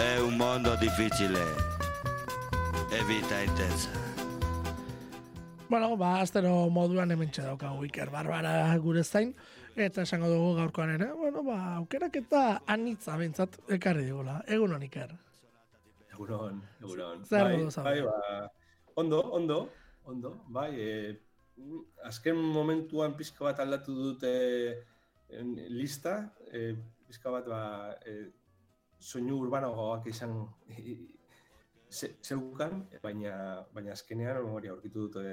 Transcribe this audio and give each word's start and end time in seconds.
È 0.00 0.18
un 0.18 0.38
mondo 0.38 0.76
difficile 0.76 1.40
e 2.90 3.04
vita 3.04 3.38
intensa. 3.40 3.90
Bueno, 5.68 5.94
ba, 5.94 6.20
astero 6.20 6.70
moduan 6.70 7.10
hemen 7.10 7.28
daukagu 7.28 7.84
Iker 7.84 8.08
Barbara 8.08 8.74
gure 8.78 9.04
zain, 9.04 9.34
eta 9.76 10.00
esango 10.00 10.30
dugu 10.32 10.54
gaurkoan 10.56 10.94
ere, 10.94 11.10
bueno, 11.12 11.42
ba, 11.44 11.76
aukerak 11.76 12.16
eta 12.16 12.62
anitza 12.64 13.18
bentsat 13.18 13.60
ekarri 13.68 14.06
digula. 14.06 14.40
Egun 14.48 14.72
hon, 14.72 14.88
Iker. 14.88 15.12
Egunon, 16.14 16.62
egunon. 16.80 17.22
Zer 17.28 17.44
bai, 17.44 17.60
modu 17.60 17.84
bai, 17.84 18.00
ba, 18.00 18.48
ondo, 18.96 19.20
ondo, 19.36 19.60
ondo, 20.04 20.34
bai, 20.48 20.70
e, 20.80 21.20
azken 22.08 22.40
momentuan 22.40 23.18
pizka 23.20 23.44
bat 23.44 23.60
aldatu 23.60 23.92
dute 23.92 24.34
en, 25.28 25.56
lista, 25.68 26.32
e, 26.48 26.72
pizka 27.06 27.36
bat, 27.36 27.44
ba, 27.44 27.98
e, 28.00 28.39
soinu 29.00 29.38
urbanoagoak 29.40 30.06
izan 30.12 30.34
ze, 31.90 32.12
zeukan, 32.22 32.84
baina, 33.02 33.34
baina 33.74 33.92
azkenean 33.92 34.44
hori 34.54 34.70
aurkitu 34.70 35.08
dute 35.08 35.24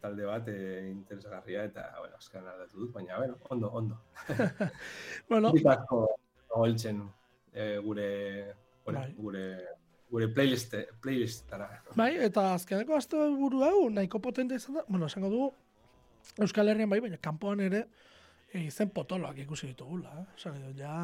talde 0.00 0.26
bat 0.28 0.48
e, 0.48 0.58
interesgarria 0.90 1.64
eta, 1.70 1.88
bueno, 1.98 2.20
azkenean 2.20 2.52
aldatu 2.52 2.84
dut, 2.84 2.92
baina, 2.94 3.18
bueno, 3.18 3.38
ondo, 3.50 3.70
ondo. 3.80 3.98
bueno, 5.30 5.52
Bikako, 5.56 6.04
holtzen, 6.60 7.02
e, 7.52 7.78
gure, 7.78 8.10
bueno, 8.84 9.00
Bai. 9.00 9.14
gure 9.18 9.48
gure 10.14 10.28
playlist 10.30 10.74
playlistara. 11.02 11.66
bai, 11.98 12.12
eta 12.22 12.52
azkeneko 12.54 12.94
aste 12.94 13.18
buru 13.34 13.64
hau 13.66 13.88
nahiko 13.90 14.20
potente 14.22 14.54
izan 14.60 14.78
da, 14.78 14.84
bueno, 14.86 15.08
esango 15.10 15.30
dugu, 15.32 15.48
Euskal 16.44 16.70
Herrian 16.70 16.90
bai, 16.90 17.00
baina 17.02 17.18
kanpoan 17.22 17.60
ere 17.64 17.80
e, 18.52 18.66
izen 18.68 18.92
potoloak 18.94 19.40
ikusi 19.44 19.72
ditugula. 19.72 20.14
Eh? 20.20 20.26
Esan 20.38 20.60
dut, 20.62 20.76
ja, 20.78 20.94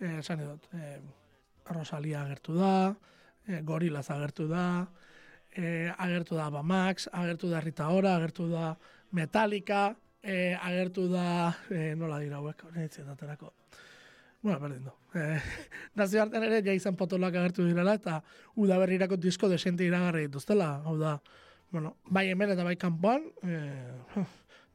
eh, 0.00 0.18
esan 0.20 0.44
dut, 0.44 0.68
eh, 0.78 1.00
Rosalia 1.74 2.22
agertu 2.22 2.54
da, 2.58 2.96
eh, 3.46 3.60
Gorillaz 3.62 4.10
agertu 4.10 4.48
da, 4.48 4.86
eh, 5.52 5.92
agertu 5.98 6.36
da 6.36 6.50
Bamax, 6.50 7.08
agertu 7.12 7.50
da 7.50 7.60
Rita 7.60 7.88
Ora, 7.90 8.16
agertu 8.16 8.48
da 8.48 8.76
Metallica, 9.12 9.96
eh, 10.22 10.56
agertu 10.60 11.08
da, 11.08 11.54
eh, 11.70 11.94
nola 11.96 12.18
dira 12.18 12.36
hauek, 12.36 12.64
hori 12.64 12.84
aterako. 12.84 13.52
Bueno, 14.42 14.60
berdin 14.60 14.84
du. 14.84 14.92
Eh, 15.18 15.40
nazioartean 15.98 16.44
ere 16.46 16.62
ja 16.62 16.74
izan 16.76 16.96
potoloak 16.96 17.34
agertu 17.34 17.64
direla 17.66 17.96
eta 17.98 18.20
udaberrirako 18.56 19.16
disko 19.16 19.48
desente 19.48 19.84
iragarri 19.84 20.28
dituztela. 20.28 20.82
Hau 20.86 20.96
da, 20.98 21.18
bueno, 21.72 21.96
bai 22.06 22.28
hemen 22.30 22.54
eta 22.54 22.64
bai 22.64 22.76
kanpoan, 22.76 23.26
eh, 23.42 24.14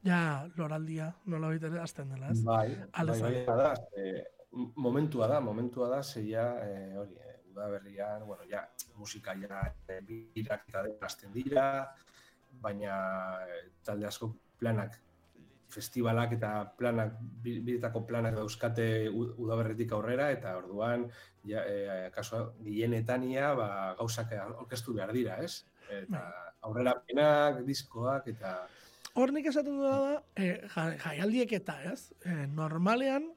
ja 0.08 0.20
loraldia 0.58 1.14
nola 1.32 1.54
ere 1.54 1.80
azten 1.80 2.12
dela, 2.12 2.30
ez? 2.34 2.42
Bai, 2.44 2.68
Alde 2.92 3.18
bai, 3.22 3.32
bai, 3.46 3.56
da, 3.56 3.72
e, 3.96 4.12
momentua 4.76 5.26
da, 5.28 5.40
momentua 5.40 5.88
da, 5.90 6.02
zeia, 6.02 6.44
e, 6.64 6.96
hori, 6.98 7.14
e, 7.18 7.34
udaberrian, 7.52 8.26
bueno, 8.26 8.44
ja, 8.50 8.68
musika 8.96 9.34
ja, 9.38 9.62
e, 9.88 10.00
birak 10.06 10.68
eta 10.68 10.84
hasten 11.02 11.32
dira, 11.32 11.66
baina 12.62 12.94
e, 13.46 13.58
talde 13.82 14.06
asko 14.06 14.32
planak, 14.58 15.00
festivalak 15.74 16.32
eta 16.36 16.50
planak, 16.78 17.16
bi- 17.42 17.58
bietako 17.66 18.04
planak 18.06 18.36
dauzkate 18.38 19.08
udaberritik 19.10 19.90
aurrera, 19.92 20.30
eta 20.30 20.56
orduan, 20.56 21.08
ja, 21.44 21.64
e, 21.66 22.10
kaso, 22.14 22.54
gilenetania, 22.62 23.52
ba, 23.58 23.68
gauzak 23.98 24.30
orkestu 24.62 24.94
behar 24.94 25.12
dira, 25.12 25.40
ez? 25.42 25.64
Eta 25.90 26.22
aurrera 26.64 26.94
penak, 27.06 27.64
diskoak, 27.66 28.28
eta... 28.30 28.54
Hor 29.14 29.30
nik 29.34 29.46
esaten 29.46 29.76
duela 29.78 29.98
da, 30.00 30.14
eh, 30.42 30.62
ja- 30.74 30.94
jaialdiek 30.98 31.52
eta 31.58 31.76
ez, 31.92 32.12
eh, 32.24 32.46
normalean, 32.50 33.28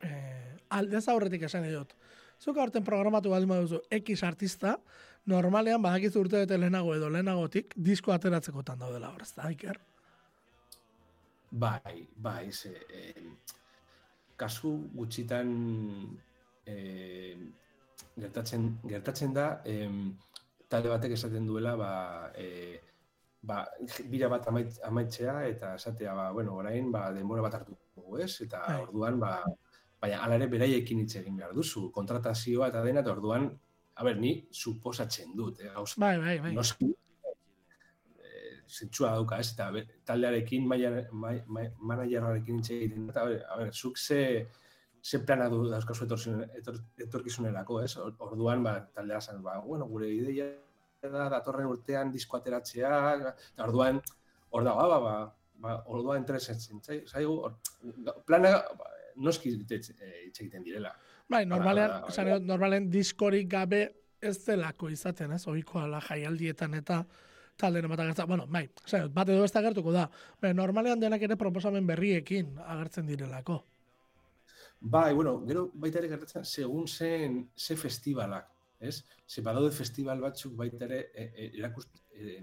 eh, 0.00 0.56
aldez 0.70 1.06
aurretik 1.08 1.42
esan 1.48 1.66
dut. 1.72 1.94
Zuk 2.40 2.56
aurten 2.60 2.84
programatu 2.84 3.30
baldin 3.30 3.48
baduzu 3.48 3.80
X 3.90 4.22
artista, 4.24 4.76
normalean 5.26 5.82
badakizu 5.82 6.20
urte 6.20 6.42
bete 6.44 6.58
lehenago 6.58 6.94
edo 6.94 7.08
lehenagotik 7.10 7.74
disko 7.76 8.12
ateratzekotan 8.12 8.78
daudela 8.78 9.10
hor, 9.10 9.22
ez 9.22 9.32
da, 9.34 9.50
Iker? 9.50 9.78
Bai, 11.50 12.06
bai, 12.16 12.52
ze, 12.52 12.74
eh, 12.92 13.30
kasu 14.36 14.72
gutxitan 14.94 15.52
eh, 16.66 17.36
gertatzen, 18.18 18.78
gertatzen 18.84 19.32
da, 19.34 19.46
em, 19.64 20.16
talde 20.68 20.90
batek 20.92 21.14
esaten 21.16 21.46
duela, 21.46 21.76
ba, 21.78 21.92
eh, 22.34 22.80
ba, 23.42 23.62
bira 24.10 24.28
bat 24.28 24.48
amait, 24.50 24.78
amaitzea 24.84 25.36
eta 25.48 25.74
esatea, 25.78 26.14
ba, 26.14 26.30
bueno, 26.32 26.56
orain, 26.60 26.90
ba, 26.92 27.08
denbora 27.14 27.46
bat 27.46 27.60
hartu 27.60 27.76
dugu, 27.94 28.18
ez? 28.24 28.32
Eta 28.42 28.64
Bai. 28.66 28.80
orduan, 28.82 29.20
ba, 29.22 29.38
baina 30.06 30.22
hala 30.24 30.38
ere 30.40 30.46
beraiekin 30.52 31.00
hitz 31.04 31.16
egin 31.20 31.36
behar 31.36 31.52
duzu, 31.54 31.88
kontratazioa 31.92 32.68
eta 32.72 32.82
dena, 32.86 33.02
eta 33.04 33.12
orduan, 33.12 33.50
a 33.96 34.04
ber, 34.04 34.16
ni 34.20 34.36
suposatzen 34.52 35.34
dut, 35.36 35.60
eh, 35.60 35.70
gauza 35.74 35.98
Bai, 36.00 36.16
bai, 36.20 36.38
bai. 36.40 36.52
noski 36.54 36.88
eh, 38.18 38.60
zentsua 38.68 39.12
dauka, 39.16 39.38
ez? 39.40 39.52
Eta 39.54 39.70
taldearekin, 40.10 40.66
managerrarekin 40.66 42.58
hitz 42.60 42.70
egiten, 42.76 43.08
eta, 43.10 43.22
a 43.22 43.30
ber, 43.30 43.42
a 43.50 43.56
ber, 43.60 43.72
zuk 43.74 43.96
ze, 43.98 44.20
ze 45.02 45.20
plana 45.24 45.48
du 45.48 45.62
dauzkazu 45.70 46.04
etorkizun- 46.06 46.48
etor, 46.58 46.80
etorkizunerako, 47.06 47.80
ez? 47.84 47.96
Or- 47.96 48.14
Orduan, 48.18 48.62
ba, 48.64 48.76
taldea 48.94 49.20
zen, 49.20 49.42
ba, 49.42 49.58
bueno, 49.60 49.86
gure 49.86 50.08
ideia 50.12 50.50
da 51.02 51.28
datorren 51.30 51.66
urtean 51.70 52.10
disko 52.10 52.36
ateratzea, 52.40 52.90
eta 53.54 53.64
orduan, 53.64 54.00
hor 54.50 54.64
da, 54.64 54.74
ba, 54.74 54.86
ba, 54.88 54.98
ba, 55.00 55.14
ba, 55.62 55.76
orduan 55.86 56.18
interesatzen 56.20 56.80
zai- 56.82 57.04
zaigu, 57.06 57.36
plana, 58.26 58.56
ba, 58.78 58.90
noski 59.16 59.52
hitz 59.54 59.90
eh, 59.90 60.26
egiten 60.26 60.64
direla. 60.64 60.92
Bai, 61.28 61.44
normalean, 61.46 62.04
esan 62.10 62.30
dut, 62.30 62.44
normalean 62.46 62.90
diskorik 62.90 63.48
gabe 63.50 63.86
ez 64.20 64.36
delako 64.44 64.90
izaten, 64.92 65.32
ez? 65.36 65.46
Ohikoa 65.50 65.86
la 65.90 66.00
jaialdietan 66.00 66.74
eta 66.78 67.02
talderen 67.58 67.90
bat 67.90 68.02
agertzen. 68.04 68.28
Bueno, 68.28 68.46
bai, 68.46 68.66
dut, 68.68 69.12
bat 69.14 69.32
edo 69.32 69.44
ez 69.44 69.52
da 69.52 69.62
agertuko 69.62 69.94
da. 69.94 70.06
Bai, 70.42 70.52
normalean 70.54 71.00
denak 71.00 71.24
ere 71.26 71.38
proposamen 71.40 71.86
berriekin 71.88 72.52
agertzen 72.64 73.08
direlako. 73.08 73.62
Bai, 74.80 75.14
bueno, 75.14 75.38
gero 75.48 75.70
baita 75.74 75.98
ere 76.02 76.12
gertatzen, 76.12 76.44
segun 76.44 76.86
zen, 76.86 77.40
ze 77.56 77.76
festivalak, 77.80 78.50
ez? 78.78 79.00
Ze 79.26 79.42
badaude 79.42 79.72
festival 79.72 80.20
batzuk 80.20 80.52
baita 80.56 80.84
ere 80.84 81.00
e, 81.14 81.24
e, 81.24 81.50
erakust, 81.58 82.02
e, 82.12 82.36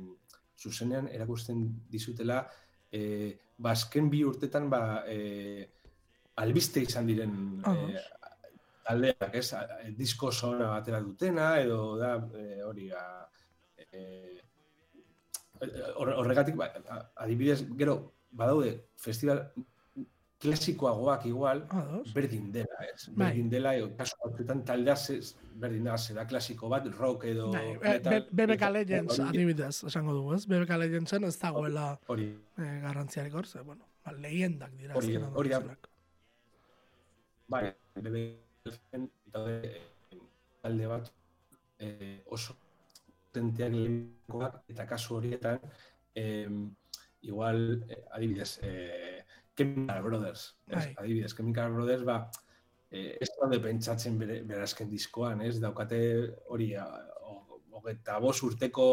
zuzenean 0.58 1.08
erakusten 1.14 1.64
dizutela, 1.92 2.42
e, 2.92 3.38
ba, 3.58 3.72
azken 3.72 4.10
bi 4.10 4.24
urtetan, 4.26 4.70
ba, 4.70 5.04
e, 5.08 5.70
albiste 6.36 6.82
izan 6.82 7.06
diren 7.08 7.34
e, 7.68 8.00
taldeak, 8.88 9.36
ez? 9.36 9.54
E, 9.54 9.92
Disko 9.98 10.32
zona 10.32 10.76
atera 10.78 11.00
dutena, 11.02 11.60
edo 11.62 11.96
da, 11.98 12.16
e, 12.38 12.62
hori, 12.64 12.90
a, 12.92 13.04
e, 13.92 14.42
hor- 15.96 16.16
horregatik, 16.18 16.56
ba, 16.60 16.72
adibidez, 17.16 17.62
gero, 17.78 18.00
badaude 18.32 18.80
festival 18.98 19.46
klasikoagoak 20.44 21.26
igual, 21.30 21.62
Ados. 21.70 22.12
berdin 22.14 22.50
dela, 22.52 22.80
ez? 22.94 23.06
Bai. 23.14 23.28
Berdin 23.30 23.50
dela, 23.54 23.76
edo, 23.78 23.94
kasu 23.96 24.18
batzuetan 24.26 24.66
taldea 24.68 24.96
zez, 25.00 25.36
berdin 25.56 25.86
da, 25.88 25.96
zera 25.98 26.26
klasiko 26.28 26.68
bat, 26.68 26.90
rock 26.98 27.24
edo... 27.30 27.52
Bai, 27.54 27.78
metal, 27.80 28.26
be- 28.30 28.42
BBK 28.48 28.70
Legends 28.76 29.20
adibidez, 29.24 29.78
esango 29.88 30.18
dugu, 30.18 30.34
ez? 30.36 30.44
BBK 30.52 30.76
Legendsen 30.82 31.24
ez 31.30 31.38
dagoela 31.40 31.94
Hori, 32.12 32.28
eh, 32.58 32.80
garrantziarik 32.84 33.34
hor, 33.40 33.48
ze, 33.48 33.62
bueno, 33.62 33.88
ba, 34.04 34.12
lehendak 34.12 34.76
dira. 34.76 34.98
Hori- 35.00 35.16
hori 35.24 35.50
da. 35.56 35.62
Bai, 37.48 37.74
bebe, 37.96 38.24
daude, 39.34 39.58
eh, 39.64 40.20
talde 40.62 40.88
bat 40.88 41.10
eh, 41.80 42.22
oso 42.32 42.56
tenteak 43.34 43.74
lehenkoak, 43.74 44.62
eta 44.70 44.86
kasu 44.88 45.18
horietan, 45.18 45.60
eh, 46.16 46.48
igual, 47.22 47.84
eh, 47.90 48.04
adibidez, 48.12 48.60
eh, 48.62 49.24
Chemical 49.56 50.04
Brothers, 50.04 50.56
ez? 50.68 50.76
Bai. 50.76 50.94
adibidez, 50.98 51.34
Chemical 51.36 51.74
Brothers, 51.74 52.04
ba, 52.06 52.30
eh, 52.92 53.18
ez 53.20 53.30
daude 53.40 53.60
pentsatzen 53.60 54.18
bere, 54.20 54.42
bere 54.44 54.64
azken 54.64 54.90
diskoan, 54.90 55.42
ez? 55.42 55.60
Daukate 55.60 56.00
hori, 56.54 56.74
hogeita 57.74 58.20
bost 58.24 58.44
urteko 58.48 58.86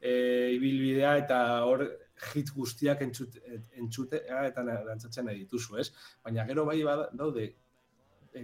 eh, 0.00 0.50
ibilbidea 0.56 1.16
eta 1.20 1.38
hor 1.68 1.84
hit 2.32 2.50
guztiak 2.54 3.02
entzut, 3.04 3.36
entzutea 3.76 4.46
eta 4.48 4.64
dantzatzen 4.64 5.28
nahi 5.28 5.44
dituzu, 5.44 5.76
ez? 5.82 5.90
Baina 6.24 6.46
gero 6.48 6.64
bai 6.68 6.80
daude 7.12 7.50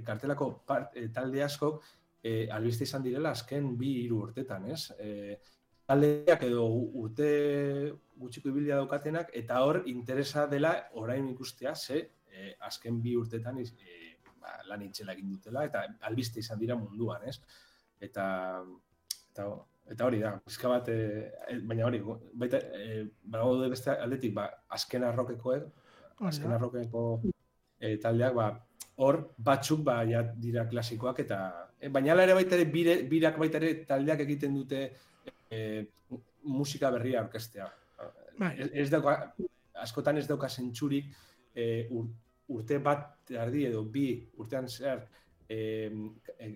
kartelako 0.01 0.63
part, 0.67 0.97
eh, 0.97 1.09
talde 1.13 1.43
askok 1.45 1.83
eh, 2.23 2.49
albiste 2.51 2.87
izan 2.89 3.03
direla 3.03 3.33
azken 3.37 3.77
bi 3.79 3.97
hiru 4.05 4.23
urtetan, 4.29 4.71
ez? 4.71 4.93
Eh, 4.99 5.37
taldeak 5.87 6.45
edo 6.47 6.65
urte 7.03 7.29
gutxiko 8.17 8.49
ibilia 8.53 8.79
daukatenak 8.81 9.33
eta 9.39 9.61
hor 9.67 9.83
interesa 9.91 10.47
dela 10.47 10.73
orain 11.03 11.29
ikustea 11.29 11.75
ze 11.75 11.99
eh, 12.31 12.55
azken 12.61 13.03
bi 13.03 13.17
urtetan 13.17 13.59
eh, 13.59 14.15
ba, 14.41 14.61
lan 14.71 14.87
itxela 14.87 15.13
egin 15.13 15.35
dutela 15.35 15.67
eta 15.69 15.85
albiste 16.09 16.41
izan 16.41 16.59
dira 16.63 16.79
munduan, 16.79 17.27
ez? 17.29 17.41
Eta 18.01 18.25
eta 19.33 19.51
eta 19.93 20.07
hori 20.07 20.21
da, 20.23 20.37
pizka 20.47 20.71
bat, 20.71 20.89
eh, 20.89 21.31
eh, 21.49 21.59
baina 21.69 21.87
hori, 21.89 22.01
baita, 22.39 22.59
eh, 22.79 23.05
badaude 23.35 23.69
beste 23.73 23.91
aldetik, 23.91 24.35
ba, 24.37 24.47
azken 24.77 25.05
arrokekoek, 25.05 25.65
azken 26.31 26.55
arrokeko 26.55 27.03
eh, 27.81 27.97
taldeak, 28.01 28.37
ba, 28.39 28.47
hor 28.97 29.23
batzuk 29.39 29.81
ba, 29.85 30.03
ja, 30.05 30.23
dira 30.23 30.67
klasikoak 30.69 31.25
eta 31.25 31.39
E, 31.83 31.89
baina 31.91 32.15
ere 32.23 32.35
baita 32.39 32.55
ere, 32.55 32.69
bire, 32.71 32.93
birak 33.11 33.39
baita 33.43 33.59
ere 33.59 33.73
taldeak 33.89 34.21
egiten 34.23 34.55
dute 34.55 34.83
e, 35.51 35.59
musika 36.47 36.93
berria 36.95 37.25
orkestea. 37.25 37.67
Bai. 38.39 38.53
Ez, 38.63 38.69
ez 38.85 38.91
dauka, 38.93 39.17
askotan 39.83 40.21
ez 40.21 40.29
dauka 40.29 40.49
zentsurik 40.49 41.11
e, 41.55 41.89
ur, 41.91 42.07
urte 42.55 42.79
bat 42.85 43.33
erdi 43.35 43.67
edo 43.67 43.83
bi 43.97 44.07
urtean 44.39 44.71
zer 44.71 45.03
e, 45.49 45.59
e, 46.39 46.53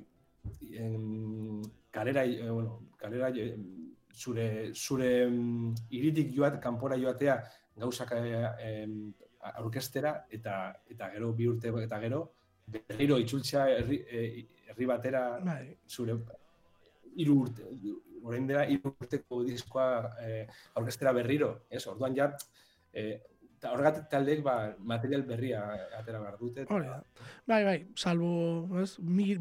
em, 0.79 1.61
kalera, 1.91 2.23
e, 2.23 2.47
bueno, 2.47 2.79
kalera 3.03 3.33
e, 3.35 3.49
zure, 4.15 4.49
zure 4.75 5.11
iritik 5.91 6.31
joat, 6.39 6.61
kanpora 6.63 7.01
joatea 7.03 7.41
gauzak 7.83 8.15
e, 8.15 8.87
em, 9.55 9.63
orkestera 9.65 10.17
eta 10.31 10.57
eta 10.91 11.11
gero 11.15 11.33
bi 11.33 11.49
urte 11.49 11.73
eta 11.83 12.01
gero 12.01 12.25
berriro 12.67 13.19
itzultzea 13.23 13.69
herri, 13.77 14.03
e, 14.11 14.47
herri 14.69 14.87
batera 14.87 15.39
Bai. 15.45 15.77
zure 15.87 16.19
hiru 17.17 17.41
urte 17.45 17.65
orain 18.27 18.47
dela 18.49 18.67
hiru 18.67 18.93
urteko 19.01 19.43
diskoa 19.47 19.89
eh, 20.27 20.45
aurkeztera 20.75 21.15
berriro, 21.17 21.53
ez? 21.71 21.85
Orduan 21.87 22.17
ja 22.17 22.29
eh, 22.93 23.21
eta 23.57 23.73
horregatik 23.73 24.09
taldeek 24.13 24.43
ba, 24.45 24.57
material 24.93 25.23
berria 25.29 25.63
atera 25.99 26.21
behar 26.21 26.39
dute. 26.41 26.67
Hori 26.69 26.91
da. 26.91 26.99
Bai, 27.49 27.63
bai, 27.65 27.77
salbu, 27.97 28.31
ez, 28.83 28.91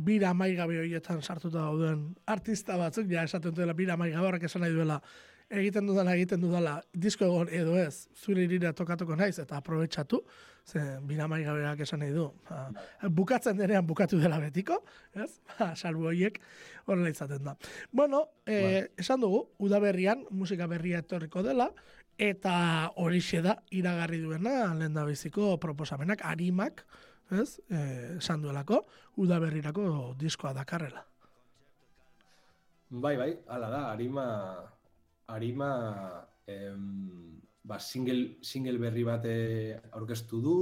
bira 0.09 0.33
maigabe 0.37 0.79
horietan 0.79 1.21
sartuta 1.21 1.65
dauden 1.65 2.07
artista 2.31 2.77
batzuk, 2.79 3.09
ja 3.11 3.25
esaten 3.27 3.51
dutela 3.51 3.75
bira 3.75 3.97
maigabe 3.99 4.29
horrek 4.29 4.47
esan 4.47 4.63
nahi 4.63 4.75
duela, 4.75 5.01
egiten 5.49 5.87
dudala, 5.87 6.15
egiten 6.15 6.41
dudala, 6.41 6.75
disko 6.93 7.25
egon 7.27 7.49
edo 7.53 7.75
ez, 7.79 8.07
zure 8.17 8.43
irira 8.45 8.73
tokatuko 8.73 9.15
naiz, 9.15 9.37
eta 9.39 9.59
aprobetsatu, 9.59 10.21
ze 10.65 10.81
bira 11.05 11.27
maigabeak 11.29 11.83
esan 11.85 12.01
nahi 12.01 12.13
du. 12.13 12.25
Ba, 12.49 13.09
bukatzen 13.09 13.57
denean 13.57 13.85
bukatu 13.85 14.19
dela 14.21 14.39
betiko, 14.41 14.81
ez? 15.13 15.29
Ba, 15.59 15.73
salbu 15.75 16.09
horiek 16.09 16.39
horrela 16.85 17.13
izaten 17.13 17.43
da. 17.45 17.55
Bueno, 17.91 18.25
eh, 18.45 18.87
esan 18.97 19.21
dugu, 19.21 19.45
udaberrian 19.59 20.25
musika 20.31 20.67
berria 20.67 21.03
etorriko 21.05 21.43
dela, 21.45 21.69
eta 22.17 22.91
horixe 23.01 23.41
da 23.43 23.59
iragarri 23.75 24.21
duena 24.23 24.73
lehen 24.73 24.95
biziko 25.05 25.57
proposamenak, 25.59 26.23
arimak, 26.25 26.85
ez, 27.31 27.59
eh, 27.69 28.17
esan 28.17 28.41
duelako, 28.41 28.85
udaberrirako 29.17 30.15
diskoa 30.17 30.53
dakarrela. 30.53 31.05
Bai, 32.89 33.17
bai, 33.17 33.31
hala 33.49 33.69
da, 33.69 33.91
Arima, 33.91 34.25
Arima 35.27 36.27
em, 36.47 37.39
ba, 37.63 37.79
single, 37.79 38.37
single 38.41 38.77
berri 38.77 39.03
bat 39.07 39.25
aurkeztu 39.97 40.41
du, 40.41 40.57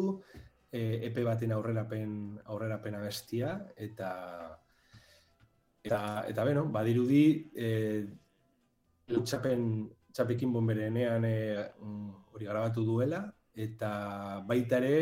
eh, 0.72 1.00
epe 1.10 1.24
baten 1.24 1.52
aurrerapen, 1.52 2.40
aurrerapen 2.46 2.96
abestia, 2.96 3.58
eta 3.76 4.10
eta, 5.84 6.00
eta 6.32 6.46
beno, 6.48 6.66
badirudi 6.72 7.52
eh, 7.56 8.06
txapen, 9.12 9.66
txapekin 10.14 10.54
bonberenean 10.54 11.28
eh, 11.28 11.68
mm, 11.82 12.12
hori 12.34 12.48
grabatu 12.48 12.86
duela, 12.88 13.26
eta 13.54 13.92
baita 14.48 14.80
ere, 14.80 14.96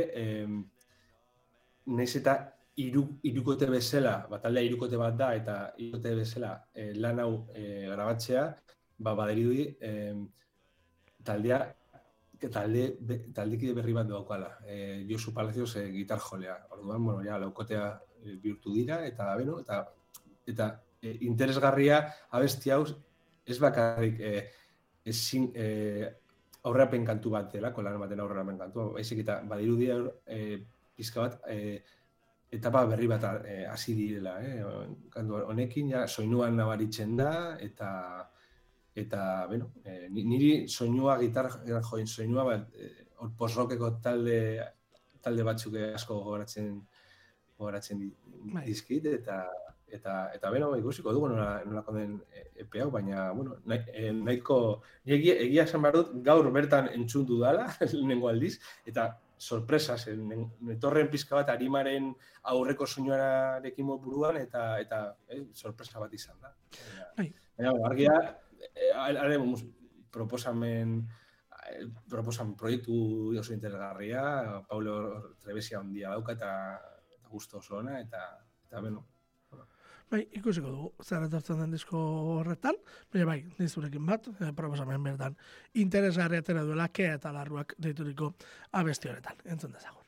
naiz 1.85 2.15
eta 2.19 2.35
iru, 2.81 3.03
irukote 3.27 3.67
bezala, 3.69 4.15
bat 4.29 4.43
taldea 4.45 4.67
irukote 4.67 4.99
bat 4.99 5.17
da, 5.17 5.31
eta 5.37 5.55
irukote 5.77 6.13
bezala 6.21 6.51
eh, 6.73 6.91
lan 6.95 7.19
hau 7.23 7.31
eh, 7.55 7.87
grabatzea, 7.89 8.45
ba, 9.01 9.13
badirudi 9.17 9.67
eh, 9.81 10.15
taldea 11.23 11.61
talde, 12.49 12.97
be, 12.99 13.17
taldekide 13.35 13.73
berri 13.77 13.93
bat 13.93 14.07
daukala. 14.09 14.57
Eh, 14.65 15.05
Josu 15.09 15.33
Palacios 15.33 15.75
eh, 15.75 15.91
gitar 15.91 16.19
jolea. 16.19 16.57
Orduan, 16.71 17.03
bueno, 17.03 17.21
ja, 17.23 17.37
laukotea 17.37 18.01
eh, 18.23 18.37
bihurtu 18.41 18.73
dira, 18.73 19.01
eta, 19.05 19.35
beno, 19.37 19.59
eta, 19.61 19.83
eta 20.47 20.71
eh, 21.01 21.17
interesgarria 21.27 22.01
abesti 22.31 22.73
hau 22.73 22.85
ez 23.45 23.59
bakarrik 23.59 24.19
eh, 24.19 24.43
ezin, 25.05 25.51
eh, 25.55 26.09
aurrapen 26.63 27.05
kantu 27.05 27.33
bat 27.33 27.49
dela, 27.53 27.73
kolan 27.73 27.99
baten 28.01 28.21
aurrapen 28.21 28.57
kantu, 28.57 28.91
baizik 28.97 29.23
eta 29.23 29.41
badirudi 29.49 29.89
eh, 30.25 30.61
pizka 30.95 31.25
bat 31.25 31.39
eh, 31.49 31.81
etapa 32.51 32.83
berri 32.85 33.07
bat 33.07 33.25
eh, 33.45 33.65
hasi 33.69 33.95
direla, 33.97 34.35
eh? 34.43 34.59
Kantu 35.09 35.41
honekin 35.47 35.93
ja 35.95 36.05
soinuan 36.07 36.57
nabaritzen 36.59 37.15
da 37.17 37.57
eta 37.59 38.29
eta 38.95 39.45
bueno, 39.47 39.71
eh, 39.85 40.07
ni- 40.09 40.25
niri 40.25 40.67
soinua 40.67 41.17
gitarra 41.19 41.81
join 41.89 42.07
soinua 42.07 42.43
bat 42.43 42.69
eh, 42.75 43.07
hor 43.19 43.31
post-rockeko 43.37 43.91
talde 44.03 44.37
talde 45.21 45.43
batzuk 45.43 45.77
asko 45.93 46.17
gogoratzen 46.23 46.81
gogoratzen 47.57 48.01
Bai. 48.53 48.65
dizkit 48.65 49.05
eta 49.05 49.45
eta 49.91 50.31
eta 50.33 50.49
beno 50.51 50.71
ikusiko 50.79 51.13
dugu 51.13 51.29
nola 51.29 51.63
nolako 51.65 51.93
den 51.93 52.19
eh, 52.33 52.45
epe 52.63 52.81
hau 52.81 52.89
baina 52.91 53.31
bueno 53.31 53.57
nahi, 53.65 53.81
eh, 53.93 54.11
nahiko 54.11 54.81
egia, 55.05 55.35
egia 55.45 55.63
esan 55.63 55.81
behar 55.81 55.97
dut 55.99 56.13
gaur 56.23 56.51
bertan 56.51 56.89
entzun 56.95 57.25
dudala 57.25 57.67
lehenengo 57.91 58.29
aldiz 58.29 58.57
eta 58.85 59.11
sorpresa 59.37 59.97
zen 59.97 60.27
netorren 60.61 61.09
pizka 61.09 61.35
bat 61.35 61.49
arimaren 61.49 62.11
aurreko 62.53 62.85
soinuarekin 62.85 63.87
buruan 63.87 64.37
eta 64.37 64.79
eta 64.79 65.01
eh, 65.27 65.43
sorpresa 65.53 65.99
bat 65.99 66.13
izan 66.13 66.37
da. 66.41 66.53
Bai. 67.17 67.33
Baina, 67.57 67.71
bueno, 67.71 67.85
argia 67.85 68.13
are 68.95 69.37
mus- 69.39 69.65
proposamen 70.11 70.99
eh, 71.71 71.87
proposamen 72.09 72.55
proiektu 72.59 73.31
oso 73.39 73.53
interesgarria, 73.53 74.61
Paulo 74.67 75.35
Trebesia 75.39 75.79
handia 75.79 76.09
dauka 76.09 76.33
eta, 76.33 76.51
eta 77.15 77.29
gusto 77.31 77.57
oso 77.59 77.77
ona 77.77 77.99
eta 78.01 78.25
eta 78.67 78.81
beno, 78.81 79.07
Bai, 80.11 80.25
ikusiko 80.35 80.67
dugu, 80.67 80.89
zer 81.07 81.23
etortzen 81.23 81.61
den 81.61 81.71
disko 81.71 81.99
horretan, 82.33 82.75
baina 83.13 83.27
bai, 83.29 83.37
nizurekin 83.61 84.03
bat, 84.09 84.27
eh, 84.43 84.49
proposamen 84.57 85.05
bertan, 85.07 85.37
interesgarri 85.85 86.41
atera 86.41 86.65
duela, 86.67 86.89
kea 86.91 87.13
eta 87.15 87.31
larruak 87.31 87.77
deituriko 87.79 88.33
abesti 88.81 89.07
horretan, 89.07 89.39
entzun 89.45 89.71
dezagun. 89.71 90.00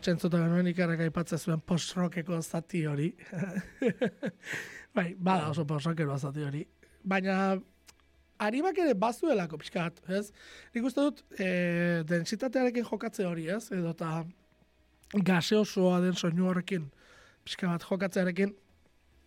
Hortxe 0.00 0.14
entzuta 0.14 0.38
genuen 0.40 0.68
ikarrak 0.70 1.02
aipatzen 1.04 1.40
zuen 1.44 1.60
post-rockeko 1.60 2.38
zati 2.40 2.86
hori. 2.88 3.10
bai, 4.96 5.10
bada 5.12 5.50
oso 5.52 5.66
post-rockero 5.68 6.16
zati 6.16 6.44
hori. 6.46 6.62
Baina, 7.04 7.34
haribak 8.40 8.78
ere 8.80 8.94
bazuelako 8.96 9.58
pixkat, 9.60 9.98
ez? 10.08 10.30
Nik 10.72 10.86
uste 10.88 11.04
dut, 11.04 11.20
e, 11.36 11.48
densitatearekin 12.08 12.86
jokatze 12.88 13.26
hori, 13.28 13.44
ez? 13.52 13.66
Edo 13.76 13.92
eta 13.92 14.22
gaseosoa 15.28 15.98
den 16.06 16.16
soinu 16.16 16.48
horrekin, 16.48 16.86
pixka 17.44 17.68
bat 17.68 17.84
jokatzearekin, 17.84 18.54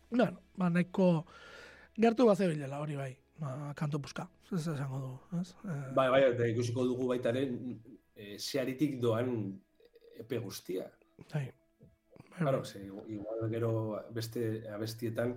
bueno, 0.10 0.40
ba, 0.58 0.72
nahiko 0.74 1.28
gertu 2.02 2.26
bat 2.26 2.42
zebilela 2.42 2.80
hori 2.82 2.98
bai, 2.98 3.12
ba, 3.44 3.76
kantu 3.78 4.02
puska, 4.08 4.26
ez 4.50 4.64
esango 4.64 5.04
du, 5.04 5.14
ez? 5.38 5.52
E, 5.68 5.78
Bai, 6.00 6.08
bai, 6.16 6.24
ikusiko 6.50 6.88
dugu 6.90 7.12
baitaren 7.14 7.60
e, 8.16 8.40
zearitik 8.40 8.98
doan 9.04 9.38
epe 10.20 10.38
guztia. 10.40 10.92
bai. 11.34 11.52
Bai, 12.30 12.40
Claro, 12.40 12.64
ze, 12.66 12.80
igual 13.08 13.50
gero 13.50 13.72
beste 14.10 14.68
abestietan 14.74 15.36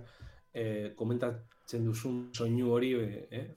eh, 0.53 0.93
komentatzen 0.95 1.85
duzun 1.85 2.31
soinu 2.33 2.71
hori 2.73 2.93
eh, 3.29 3.55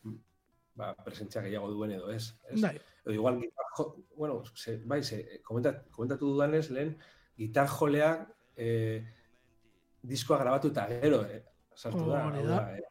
ba, 0.76 0.94
presentzia 1.04 1.42
gehiago 1.42 1.70
duen 1.72 1.94
edo 1.96 2.10
ez. 2.12 2.34
ez? 2.50 2.60
bai, 2.60 2.76
Edo 3.04 3.14
igual, 3.14 3.40
jo, 3.78 3.86
bueno, 4.16 4.42
ze, 4.54 4.76
bai, 4.84 5.02
ze, 5.02 5.40
komentat, 5.42 5.86
komentatu 5.90 6.34
dudanez, 6.34 6.68
lehen, 6.70 6.96
gitar 7.38 7.68
jolea 7.68 8.10
eh, 8.56 9.00
diskoa 10.02 10.38
grabatu 10.42 10.68
eta 10.74 10.86
gero, 10.90 11.22
eh, 11.24 11.40
sartu 11.74 12.04
da. 12.10 12.26
Hori 12.28 12.44
da. 12.48 12.60
eh, 12.76 12.82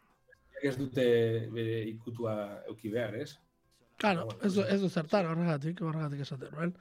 ez 0.69 0.75
dute 0.77 1.05
bere 1.53 1.77
ikutua 1.87 2.33
euki 2.67 2.89
behar, 2.91 3.15
ez? 3.15 3.37
Claro, 3.99 4.25
Bueno, 4.25 4.41
ez 4.47 4.53
du, 4.55 4.63
ez 4.63 4.79
du 4.81 4.89
zertar 4.89 5.27
horregatik, 5.27 5.81
horregatik 5.81 6.25
esaten 6.25 6.51
nuen. 6.55 6.73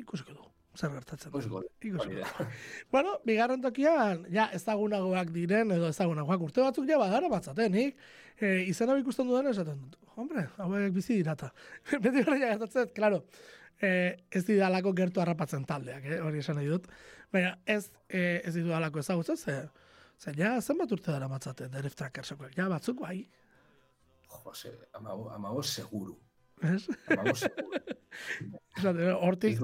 Ikusiko 0.00 0.34
du, 0.34 0.48
zer 0.76 0.92
gertatzen. 0.94 1.32
du, 1.32 1.62
Ikusiko 1.80 2.12
du. 2.12 2.46
Bueno, 2.92 3.18
bigarren 3.26 3.62
tokian, 3.64 4.26
ja, 4.32 4.48
ezagunagoak 4.56 5.32
diren, 5.34 5.72
edo 5.76 5.90
ezagunagoak 5.92 6.46
urte 6.48 6.64
batzuk 6.64 6.88
ja 6.88 6.98
badara 7.00 7.28
batzatenik, 7.32 7.98
e, 8.38 8.52
izena 8.70 8.96
ikusten 9.00 9.28
dudan 9.28 9.50
esaten 9.52 9.80
dut. 9.82 9.98
Hombre, 10.16 10.46
hauek 10.60 10.94
bizi 10.96 11.18
dirata. 11.20 11.52
Beti 12.04 12.24
horreia 12.24 12.54
gertatzen, 12.54 12.90
claro, 12.96 13.22
e, 13.80 13.92
ez 14.30 14.44
didalako 14.48 14.94
gertu 14.96 15.22
harrapatzen 15.24 15.68
taldeak, 15.68 16.08
eh? 16.08 16.20
hori 16.24 16.42
esan 16.44 16.60
nahi 16.60 16.72
dut. 16.72 16.88
Baina 17.32 17.54
ez, 17.66 17.86
e, 18.08 18.40
ez 18.40 18.56
didalako 18.56 19.00
ezagutzen, 19.04 19.36
ze, 19.36 19.60
ze 20.18 20.34
ja, 20.36 20.58
zenbat 20.60 20.92
urte 20.92 21.12
dara 21.12 21.28
Deref 21.68 21.94
Trackersokoak, 21.94 22.56
ja, 22.56 22.68
batzuk 22.68 23.00
bai, 23.00 23.22
Jose, 24.32 24.72
amago, 24.92 25.30
amago 25.30 25.62
seguru. 25.62 26.16
Ez? 26.68 26.86
Seguru. 27.06 27.34
Esaten, 28.76 29.10
hortik, 29.14 29.60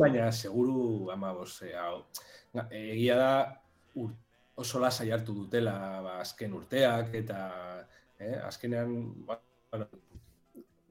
baina 0.00 0.30
seguru 0.32 1.10
amabos, 1.12 1.62
e, 1.62 1.72
hau. 1.76 2.04
Ga- 2.54 2.68
Egia 2.76 3.16
da 3.18 3.30
ur, 4.00 4.12
oso 4.56 4.80
lasai 4.80 5.10
hartu 5.14 5.34
dutela 5.34 5.74
ba, 6.04 6.18
azken 6.22 6.52
urteak 6.54 7.14
eta 7.18 7.38
eh, 8.18 8.36
azkenean 8.46 8.92
ba, 9.26 9.38
bueno, 9.72 9.88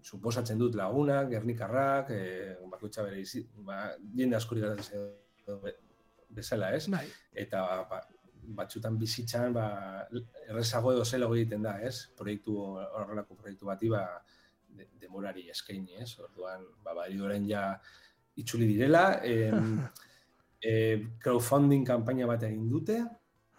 suposatzen 0.03 0.59
dut 0.59 0.75
lagunak, 0.75 1.29
gernikarrak, 1.31 2.09
eh, 2.12 2.57
bakoitza 2.71 3.05
bere 3.07 3.21
izi, 3.23 3.45
ba, 3.63 3.85
jende 4.15 4.35
askori 4.35 4.62
bezala, 6.33 6.73
ez? 6.75 6.88
bai, 6.91 7.05
Eta 7.33 7.63
ba, 7.89 8.01
batzutan 8.57 8.97
bizitzan 9.00 9.53
ba, 9.55 9.67
errezago 10.50 10.91
edo 10.91 11.05
zelo 11.05 11.29
egiten 11.38 11.63
da, 11.63 11.77
ez? 11.81 12.09
Proiektu 12.17 12.57
horrelako 12.75 13.38
proiektu 13.39 13.69
bati 13.69 13.89
ba, 13.93 14.03
de, 14.77 14.87
demorari 15.01 15.47
eskaini, 15.53 15.99
ez? 16.03 16.11
Orduan, 16.19 16.65
ba, 16.83 16.93
badi 16.97 17.19
orain 17.21 17.45
ja 17.49 17.65
itzuli 18.39 18.67
direla, 18.69 19.19
em, 19.23 19.77
e, 20.63 20.73
crowdfunding 21.23 21.85
kanpaina 21.87 22.27
bat 22.29 22.43
egin 22.47 22.69
dute, 22.71 22.99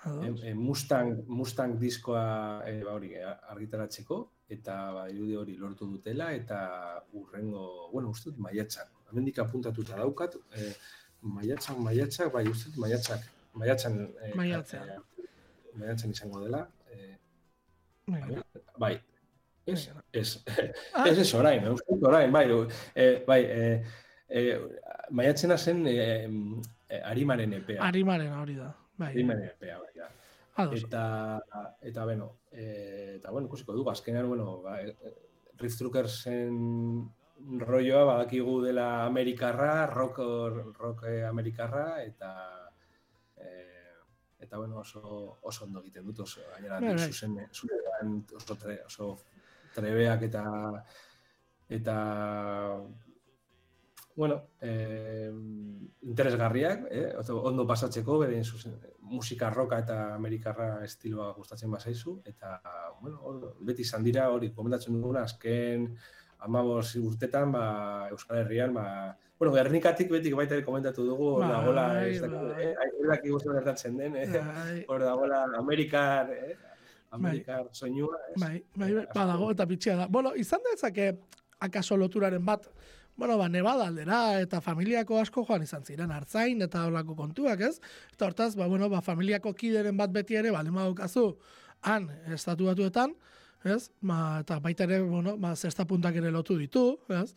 ados. 0.05 0.43
e, 0.43 0.51
e, 0.51 0.55
Mustang, 0.55 1.15
Mustang 1.29 1.79
diskoa 1.81 2.25
e, 2.67 2.81
ba, 2.83 2.97
hori, 2.97 3.15
e, 3.21 3.25
argitaratzeko, 3.55 4.21
eta 4.55 4.75
ba, 4.97 5.07
irudi 5.13 5.37
hori 5.41 5.57
lortu 5.61 5.89
dutela, 5.93 6.33
eta 6.37 6.59
urrengo, 7.21 7.91
bueno, 7.93 8.11
uste 8.11 8.31
dut 8.31 8.43
maiatzak. 8.45 8.91
Hemendik 9.11 9.39
apuntatuta 9.45 9.97
daukat, 10.01 10.37
e, 10.57 10.73
maiatzak, 11.23 11.79
maiatzak, 11.81 12.33
bai, 12.35 12.45
uste 12.51 12.71
dut 12.73 12.83
maiatzak, 12.85 13.25
maiatzan, 13.55 14.01
e, 14.21 14.33
Maiatzean. 14.37 14.91
e, 14.91 15.29
maiatzan 15.79 16.11
izango 16.11 16.43
dela, 16.45 16.65
e, 16.91 17.15
Venga. 18.07 18.43
bai, 18.79 18.97
ez, 19.67 19.89
ez, 20.13 20.45
Ah. 20.95 21.07
ez, 21.09 21.19
ez, 21.19 21.35
orain, 21.35 21.67
uste 21.73 21.95
dut 21.95 22.07
orain, 22.09 22.33
bai, 22.33 22.45
e, 22.95 23.25
bai, 23.27 23.41
e, 23.45 23.85
e, 24.29 24.43
maiatzena 25.11 25.57
zen 25.59 25.87
e, 25.87 25.97
e, 26.89 27.01
Arimaren 27.03 27.53
epea. 27.61 27.83
Arimaren 27.87 28.33
hori 28.33 28.55
da, 28.61 28.71
bai, 28.97 29.11
Arimaren 29.15 29.49
epea, 29.51 29.79
bai, 29.79 29.93
da. 29.97 30.11
ados. 30.63 30.83
Eta, 30.85 31.05
eta 31.83 32.05
bueno, 32.05 32.31
e, 32.53 33.17
eta 33.17 33.31
bueno, 33.31 33.47
ikusiko 33.49 33.73
dugu, 33.73 33.91
azkenean, 33.91 34.29
bueno, 34.29 34.61
ba, 34.63 34.81
e, 34.83 34.91
e, 35.03 35.15
Riff 35.59 35.77
Truckersen 35.79 37.11
rolloa 37.59 38.05
badakigu 38.05 38.61
dela 38.63 39.05
Amerikarra, 39.07 39.87
rock, 39.87 40.19
rock 40.79 41.03
eh, 41.09 41.25
Amerikarra, 41.27 42.03
eta 42.05 42.31
e, 43.37 43.49
eta 44.41 44.59
bueno, 44.59 44.79
oso, 44.79 45.39
oso 45.43 45.65
ondo 45.65 45.81
egiten 45.81 46.07
dut, 46.07 46.21
oso, 46.21 46.41
gainera, 46.55 46.79
Bai, 46.81 46.95
bai. 46.95 47.07
zuzen, 47.11 47.37
zuzen, 47.53 48.25
oso, 48.37 48.57
tre, 48.57 48.79
oso 48.87 49.17
trebeak 49.75 50.29
eta 50.31 50.45
eta 51.69 51.97
bueno, 54.17 54.51
eh, 54.61 55.33
interesgarriak, 56.03 56.87
eh? 56.91 57.13
oso 57.19 57.41
ondo 57.43 57.67
pasatzeko, 57.67 58.19
beren 58.21 58.45
zuzen, 58.45 58.77
musika 59.11 59.51
roka 59.51 59.81
eta 59.83 60.15
amerikarra 60.15 60.85
estiloa 60.85 61.33
gustatzen 61.35 61.73
bazaizu, 61.75 62.21
eta, 62.25 62.61
bueno, 63.01 63.19
hor, 63.27 63.57
beti 63.67 63.83
izan 63.83 64.05
dira 64.07 64.29
hori, 64.31 64.53
komentatzen 64.55 64.95
duguna, 65.01 65.25
azken 65.27 65.89
amabos 66.47 66.95
urtetan, 67.01 67.51
ba, 67.53 67.65
Euskal 68.13 68.45
Herrian, 68.45 68.75
ba, 68.77 69.17
bueno, 69.39 69.55
Gernikatik 69.57 70.13
beti 70.13 70.31
baita 70.33 70.55
ere 70.55 70.65
komentatu 70.65 71.09
dugu, 71.09 71.33
hor 71.39 71.49
Bai, 71.49 71.51
dagoela, 71.51 71.87
ez 72.07 72.21
bai. 72.21 72.31
dakit, 72.31 72.63
eh? 72.69 72.93
ez 73.03 73.09
dakit 73.09 73.35
guzti 73.35 73.51
gertatzen 73.51 73.99
den, 73.99 74.17
eh? 74.21 74.29
Bai, 74.31 74.85
hor 74.87 75.03
dagoela 75.03 75.43
Amerikar, 75.59 76.31
eh? 76.31 76.55
Amerikar 77.15 77.69
soinua, 77.73 78.19
bai, 78.37 78.59
bai, 78.75 78.91
bai, 78.95 79.07
badago 79.15 79.51
eta 79.55 79.67
bitxia 79.71 79.97
da. 79.97 80.07
Bueno, 80.11 80.35
izan 80.35 80.63
dezake 80.67 81.13
akaso 81.63 81.97
loturaren 81.97 82.45
bat, 82.45 82.67
bueno, 83.17 83.37
ba, 83.39 83.49
Nevada 83.49 83.87
aldera 83.87 84.41
eta 84.43 84.61
familiako 84.61 85.21
asko 85.21 85.45
joan 85.47 85.63
izan 85.63 85.85
ziren 85.87 86.11
hartzain 86.11 86.63
eta 86.67 86.87
holako 86.89 87.15
kontuak, 87.19 87.61
ez? 87.63 87.79
Eta 88.13 88.27
hortaz, 88.27 88.55
ba, 88.59 88.67
bueno, 88.67 88.89
ba, 88.91 89.01
familiako 89.07 89.55
kideren 89.55 89.97
bat 89.97 90.11
beti 90.13 90.35
ere, 90.41 90.51
bale 90.55 90.75
badaukazu, 90.75 91.29
han, 91.87 92.09
estatu 92.35 92.67
batuetan, 92.71 93.15
ez? 93.65 93.89
Ba, 94.03 94.41
eta 94.43 94.59
baita 94.65 94.89
ere, 94.89 95.01
bueno, 95.07 95.37
ba, 95.39 95.55
zesta 95.55 95.87
puntak 95.87 96.19
ere 96.19 96.35
lotu 96.35 96.59
ditu, 96.59 96.89
ez? 97.15 97.31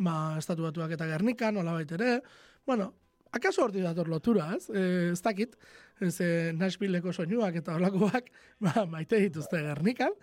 Ba, 0.00 0.16
estatu 0.40 0.66
batuak 0.66 0.96
eta 0.96 1.06
Gernika, 1.06 1.52
nola 1.54 1.78
ere, 1.86 2.18
bueno, 2.66 2.94
akaso 3.32 3.64
horti 3.64 3.82
dator 3.84 4.08
lotura, 4.08 4.50
ez? 4.56 4.66
E, 4.70 4.82
ez 5.12 5.20
dakit, 5.22 5.56
ez 6.00 6.14
e, 6.24 6.28
Nashvilleko 6.56 7.12
soinuak 7.12 7.56
eta 7.60 7.76
holakoak, 7.76 8.30
ba, 8.64 8.84
maite 8.90 9.20
dituzte 9.22 9.60
Gernikan, 9.64 10.14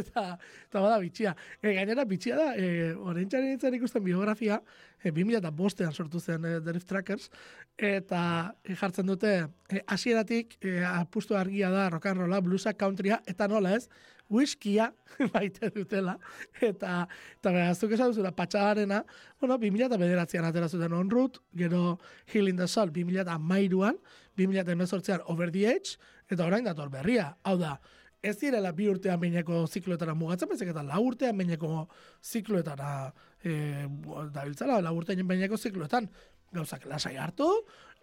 eta, 0.00 0.24
eta 0.38 0.82
bada 0.82 0.98
bitxia. 1.02 1.34
E, 1.60 1.74
gainera 1.76 2.06
bitxia 2.08 2.38
da, 2.38 2.48
e, 2.56 2.94
orentxaren 2.96 3.52
nintzen 3.52 3.76
ikusten 3.78 4.04
biografia, 4.06 4.60
e, 5.02 5.12
2005an 5.12 5.94
sortu 5.94 6.20
zen 6.20 6.46
e, 6.48 6.56
Drift 6.64 6.88
Trackers, 6.90 7.30
eta 7.76 8.22
e, 8.64 8.74
jartzen 8.74 9.08
dute, 9.12 9.36
e, 9.70 9.84
hasieratik 9.86 10.58
e, 10.62 10.78
apustu 10.88 11.36
argia 11.36 11.70
da 11.74 11.88
rock 11.92 12.12
and 12.12 12.24
rolla, 12.24 12.40
bluesa, 12.40 12.76
countrya, 12.78 13.20
eta 13.26 13.48
nola 13.52 13.76
ez, 13.76 13.88
whiskia 14.28 14.90
baite 15.32 15.70
dutela, 15.74 16.16
eta, 16.60 17.06
eta 17.38 17.52
behaztuk 17.54 17.92
esan 17.96 18.12
duzula, 18.12 18.32
patxadarena, 18.36 19.02
bueno, 19.40 19.58
2009an 19.62 20.48
atera 20.48 20.68
zuten 20.68 20.92
on 20.92 21.10
route, 21.10 21.40
gero 21.54 21.98
Hill 22.32 22.48
in 22.48 22.56
the 22.56 22.68
Soul 22.68 22.90
2013an, 22.90 23.98
2018an 24.36 25.22
Over 25.26 25.50
the 25.50 25.66
Edge, 25.66 25.96
eta 26.30 26.44
orain 26.44 26.64
dator 26.64 26.90
berria. 26.90 27.36
Hau 27.44 27.56
da, 27.58 27.76
ez 28.22 28.36
direla 28.40 28.72
bi 28.74 28.88
urtean 28.90 29.20
behineko 29.20 29.64
zikloetara 29.66 30.14
mugatzen, 30.14 30.50
bezik 30.50 30.72
eta 30.72 30.82
lau 30.84 31.02
urtean 31.06 31.36
behineko 31.38 31.86
zikloetara 32.24 33.12
e, 33.44 33.86
dabiltzala, 34.34 34.80
lau 34.82 34.96
urtean 34.98 35.26
behineko 35.26 35.56
zikloetan 35.56 36.08
gauzak 36.56 36.86
lasai 36.90 37.16
hartu, 37.20 37.48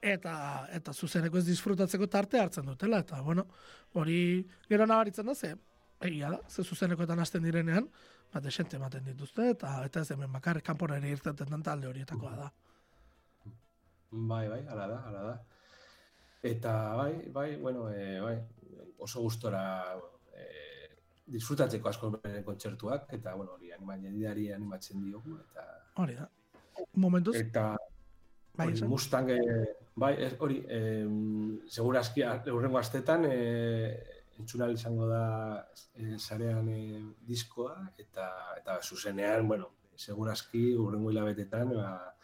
eta 0.03 0.67
eta 0.75 0.93
zuzeneko 0.93 1.39
ez 1.39 1.45
disfrutatzeko 1.47 2.07
tarte 2.11 2.39
hartzen 2.39 2.67
dutela, 2.67 2.99
eta 3.03 3.21
bueno, 3.21 3.47
hori 3.99 4.43
gero 4.69 4.87
nabaritzen 4.87 5.29
da, 5.31 5.35
ze 5.35 5.53
egia 6.09 6.29
da, 6.33 6.39
ze 6.49 6.63
zuzenekoetan 6.63 7.19
hasten 7.19 7.43
direnean, 7.43 7.87
bat 8.33 8.45
esente 8.49 8.77
ematen 8.79 9.05
dituzte, 9.05 9.49
eta 9.55 9.73
eta 9.85 10.01
ez 10.01 10.11
hemen 10.15 10.31
bakarrik 10.33 10.65
kanpora 10.65 10.97
ere 10.97 11.11
irteten 11.15 11.49
den 11.53 11.63
talde 11.63 11.87
horietakoa 11.87 12.35
da. 12.39 12.49
Bai, 14.11 14.47
bai, 14.49 14.61
ala 14.69 14.87
da, 14.87 14.99
ala 15.09 15.23
da. 15.29 15.35
Eta 16.43 16.73
bai, 16.99 17.13
bai, 17.33 17.47
bueno, 17.61 17.87
e, 17.89 18.19
bai, 18.21 18.35
oso 18.99 19.21
gustora 19.21 19.63
e, 20.35 20.45
disfrutatzeko 21.33 21.89
asko 21.89 22.11
beren 22.17 22.43
kontzertuak, 22.43 23.07
eta, 23.17 23.35
bueno, 23.39 23.55
hori 23.57 23.71
anima, 23.71 23.97
jendeari 23.97 24.51
animatzen 24.53 25.01
diogu, 25.01 25.39
eta... 25.39 25.65
Hori 26.03 26.19
da. 26.19 26.29
Momentuz, 26.97 27.35
Eta, 27.37 27.71
Bai, 28.53 28.67
hori. 28.67 28.83
Mustang, 28.85 29.29
eh, 29.33 29.65
bai, 29.95 30.13
ez, 30.21 30.33
hori, 30.39 30.59
eh, 30.69 31.07
segurazki, 31.67 32.21
eurrengo 32.51 32.77
astetan, 32.77 33.25
eh, 33.25 34.22
entzuna 34.39 34.69
izango 34.71 35.07
da 35.07 35.23
eh, 35.95 36.17
sarean 36.17 36.69
eh, 36.73 37.01
diskoa, 37.27 37.77
eta, 37.97 38.27
eta 38.57 38.79
zuzenean, 38.81 39.47
bueno, 39.47 39.69
segurazki, 39.95 40.73
urrengo 40.75 41.11
hilabetetan, 41.11 41.73
ba, 41.77 42.15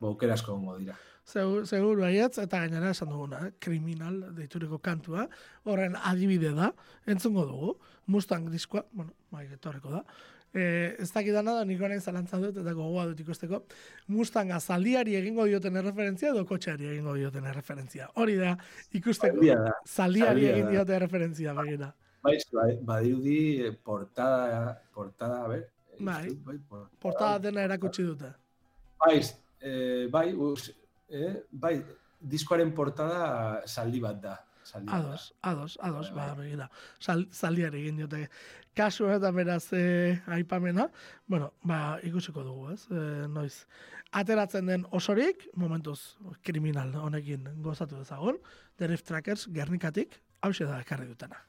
ba 0.00 0.32
asko 0.32 0.54
egongo 0.54 0.78
dira. 0.78 0.96
Seguru, 1.28 1.66
seguru 1.66 2.00
baietz, 2.06 2.38
eta 2.40 2.62
gainera 2.62 2.90
esan 2.94 3.10
duguna, 3.12 3.42
eh? 3.46 3.52
kriminal 3.60 4.20
deituriko 4.36 4.78
kantua, 4.78 5.26
horren 5.64 5.96
adibide 6.00 6.54
da, 6.56 6.72
entzungo 7.06 7.44
dugu, 7.46 7.78
Mustang 8.08 8.46
diskoa, 8.48 8.86
bueno, 8.96 9.12
bai, 9.28 9.44
etorriko 9.52 9.90
da, 9.92 9.98
e, 10.54 10.96
ez 10.98 11.10
dakidana 11.12 11.54
da, 11.58 11.64
niko 11.68 11.88
nahi 11.88 12.00
zalantza 12.00 12.38
dut, 12.40 12.56
eta 12.62 12.74
gogoa 12.76 13.06
dut 13.10 13.20
ikusteko, 13.20 13.62
Mustanga 14.14 14.60
zaldiari 14.60 15.16
egingo 15.18 15.46
dioten 15.48 15.76
erreferentzia, 15.76 16.32
edo 16.34 16.44
kotxeari 16.48 16.90
egingo 16.94 17.14
dioten 17.18 17.46
erreferentzia. 17.50 18.08
Hori 18.16 18.36
da, 18.40 18.56
ikusteko, 18.92 19.40
da. 19.44 19.72
zaldiari 19.86 20.44
Zaldia 20.44 20.54
egin 20.56 20.70
diote 20.72 20.96
erreferentzia, 20.96 21.54
begira. 21.54 21.92
Bai, 22.24 22.36
bai, 22.52 22.72
badirudi 22.82 23.38
eh, 23.66 23.72
portada, 23.84 24.74
portada, 24.94 25.44
a 25.44 25.48
ver, 25.48 25.68
eh, 25.92 26.02
Bai. 26.04 26.34
bai, 26.44 26.58
portada, 26.58 26.98
Portada 27.00 27.38
dena 27.38 27.62
erakutsi 27.68 28.02
dute. 28.02 28.32
Bai, 28.98 29.20
eh, 29.60 30.08
bai, 30.10 30.32
us, 30.34 30.72
eh, 31.08 31.44
bai, 31.50 31.76
diskoaren 32.20 32.72
portada 32.74 33.62
zaldi 33.66 34.00
bat 34.02 34.20
da. 34.22 34.36
Zaldi 34.68 34.90
bat 34.90 35.02
da. 35.02 35.08
Ados, 35.08 35.32
ados, 35.40 35.78
ados, 35.80 36.10
Bai, 36.14 36.26
ba, 36.28 36.34
begira. 36.38 36.68
Sal, 37.00 37.26
zaldiari 37.32 37.82
egin 37.84 38.00
diote. 38.02 38.24
Kasu 38.76 39.08
eta 39.10 39.30
beraz 39.34 39.72
e, 39.72 40.20
aipamena, 40.38 40.88
bueno, 41.26 41.52
ba, 41.64 41.98
ikusiko 42.06 42.44
dugu, 42.46 42.72
ez? 42.74 42.84
E, 42.90 43.28
noiz. 43.32 43.64
Ateratzen 44.18 44.70
den 44.70 44.86
osorik, 44.96 45.48
momentuz, 45.56 46.16
kriminal 46.46 46.94
honekin 46.96 47.48
gozatu 47.64 47.98
dezagun, 48.00 48.40
The 48.78 48.88
Rift 48.88 49.08
Trackers, 49.10 49.48
Gernikatik, 49.52 50.20
hause 50.40 50.68
da 50.68 50.80
ekarri 50.84 51.08
dutena. 51.10 51.44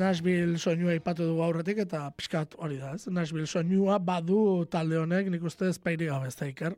Nashville 0.00 0.58
soinua 0.58 0.94
ipatu 0.96 1.26
dugu 1.28 1.44
aurretik, 1.44 1.82
eta 1.84 2.06
pixkat 2.16 2.56
hori 2.58 2.78
da, 2.80 2.94
ez? 2.96 3.06
Nashville 3.12 3.48
soinua 3.50 3.98
badu 4.00 4.64
talde 4.72 4.98
honek, 5.00 5.28
nik 5.32 5.44
uste 5.44 5.68
ez 5.68 5.78
pairi 5.78 6.08
gabe 6.08 6.30
ez 6.30 6.36
da, 6.38 6.48
Iker. 6.48 6.76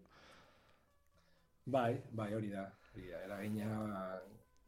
Bai, 1.73 1.93
bai, 2.11 2.33
hori 2.35 2.51
da. 2.51 2.67
Hori 2.93 3.07
da, 3.13 3.21
eragina 3.29 3.69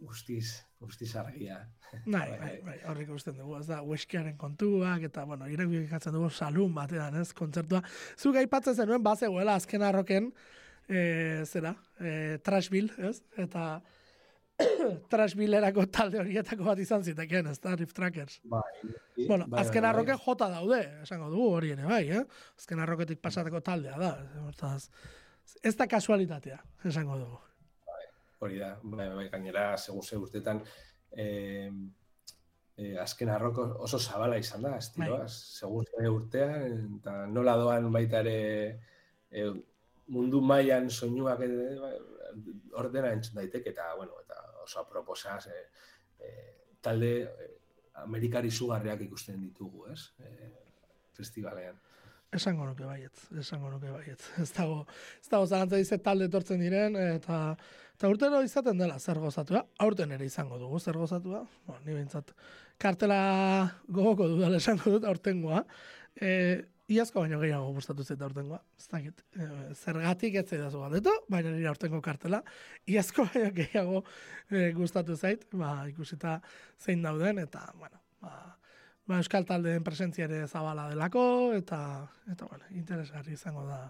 guztiz, 0.05 0.61
guztiz 0.81 1.11
argia. 1.17 1.59
Bai, 2.07 2.27
bai, 2.39 2.55
bai, 2.67 2.77
horrik 2.91 3.11
usten 3.15 3.37
dugu, 3.39 3.57
ez 3.59 3.67
da, 3.69 3.81
weskiaren 3.87 4.37
kontuak, 4.39 5.07
eta, 5.09 5.25
bueno, 5.29 5.49
irekikatzen 5.51 6.15
dugu 6.15 6.31
salun 6.31 6.75
batean, 6.75 7.19
ez, 7.21 7.33
kontzertua. 7.37 7.83
Zuk 8.19 8.39
aipatzen 8.41 8.79
zenuen, 8.79 9.03
bazegoela, 9.05 9.57
azken 9.61 9.85
arroken, 9.87 10.31
e, 10.89 11.03
zera, 11.47 11.75
e, 11.99 12.39
Trashville, 12.45 12.95
ez, 13.11 13.19
eta 13.41 13.69
Trashvillerako 15.13 15.87
talde 15.93 16.21
horietako 16.23 16.69
bat 16.69 16.83
izan 16.83 17.03
zitekeen, 17.07 17.49
ez 17.51 17.59
da, 17.63 17.75
Rift 17.79 17.97
Trackers. 17.97 18.39
Bai, 18.51 18.63
Bueno, 19.29 19.47
bai, 19.49 19.63
azken 19.63 19.83
bai, 19.83 19.91
arroke 19.91 20.17
jota 20.25 20.49
daude, 20.51 20.81
esango 21.03 21.31
dugu 21.33 21.49
hori 21.57 21.73
ere, 21.75 21.85
bai, 21.89 22.05
eh? 22.19 22.23
Azken 22.59 22.83
arroketik 22.83 23.21
pasateko 23.23 23.61
taldea 23.65 23.99
da, 23.99 24.13
hortaz, 24.45 24.89
ez 25.63 25.75
da 25.79 25.87
kasualitatea, 25.91 26.61
esango 26.91 27.19
dugu. 27.21 27.43
Hori 28.45 28.59
da, 28.63 28.73
bai, 28.83 29.09
bai, 29.15 29.29
gainera, 29.33 29.69
segun 29.79 30.03
ze 30.03 30.19
urtetan, 30.21 30.63
eh, 31.17 31.71
e, 32.77 32.97
azken 32.99 33.31
arroko 33.31 33.67
oso 33.87 33.99
zabala 33.99 34.39
izan 34.39 34.67
da, 34.67 34.75
estiloa, 34.83 35.23
Bai. 35.25 35.29
segun 35.31 35.87
ze 35.91 36.11
urtean, 36.11 36.99
eta 36.99 37.21
nola 37.31 37.57
doan 37.61 37.91
baita 37.95 38.21
ere 38.25 38.39
e, 39.31 39.47
mundu 40.15 40.41
mailan 40.45 40.91
soinuak 40.91 41.41
ba, 41.41 41.93
ordena 42.81 43.13
entzun 43.13 43.41
daiteke, 43.41 43.71
eta, 43.75 43.95
bueno, 43.99 44.21
eta 44.25 44.41
oso 44.65 44.81
aproposa, 44.81 45.39
e, 45.49 45.65
e, 46.19 46.33
talde 46.85 47.13
e, 47.23 47.49
amerikari 48.05 48.51
zugarriak 48.51 49.05
ikusten 49.07 49.41
ditugu, 49.41 49.87
ez? 49.93 50.01
E, 50.19 50.53
festivalean. 51.15 51.79
Esango 52.35 52.67
nuke 52.67 52.83
baietz, 52.83 53.29
esango 53.39 53.71
nuke 53.71 53.93
baietz. 53.93 54.21
Ez 54.43 54.51
dago, 54.57 54.81
ez 55.23 55.29
dago 55.31 55.47
zalantza 55.47 55.79
dize 55.79 56.01
talde 56.03 56.27
etortzen 56.27 56.63
diren, 56.65 56.97
eta, 56.99 57.41
eta 57.95 58.11
urtero 58.11 58.41
izaten 58.43 58.81
dela 58.81 58.99
zer 58.99 59.21
gozatua. 59.23 59.63
Aurten 59.85 60.17
ere 60.17 60.27
izango 60.27 60.59
dugu 60.59 60.81
zer 60.81 60.99
gozatua. 60.99 61.45
Bueno, 61.69 61.85
ni 61.87 61.95
behintzat 61.95 62.35
kartela 62.83 63.21
gogoko 63.87 64.27
dudala 64.33 64.59
esango 64.59 64.97
dut 64.97 65.07
aurtengoa. 65.07 65.63
E, 66.19 66.33
iazko 66.93 67.23
baino 67.25 67.39
gehiago 67.41 67.71
gustatu 67.73 68.05
zait 68.05 68.23
aurtengoa. 68.23 68.61
Ez 68.79 68.89
dakit, 68.91 69.23
e, 69.37 69.47
zergatik 69.75 70.35
ez 70.41 70.45
zaidazu 70.49 70.83
galdetu, 70.83 71.13
baina 71.33 71.53
nire 71.55 71.69
aurtengo 71.71 72.01
kartela. 72.05 72.43
Iazko 72.87 73.25
baino 73.31 73.53
gehiago 73.57 74.03
e, 74.51 74.73
gustatu 74.77 75.17
zait, 75.17 75.47
ba, 75.53 75.77
ikusita 75.89 76.41
zein 76.81 77.03
dauden, 77.03 77.41
eta, 77.45 77.65
bueno, 77.81 78.01
ba, 78.21 78.35
ba, 79.07 79.21
euskal 79.21 79.47
taldeen 79.49 79.85
presentzia 79.85 80.29
ere 80.29 80.45
zabala 80.47 80.89
delako, 80.91 81.25
eta, 81.57 81.79
eta 82.31 82.51
bueno, 82.51 82.69
interesgarri 82.77 83.39
izango 83.39 83.65
da 83.69 83.81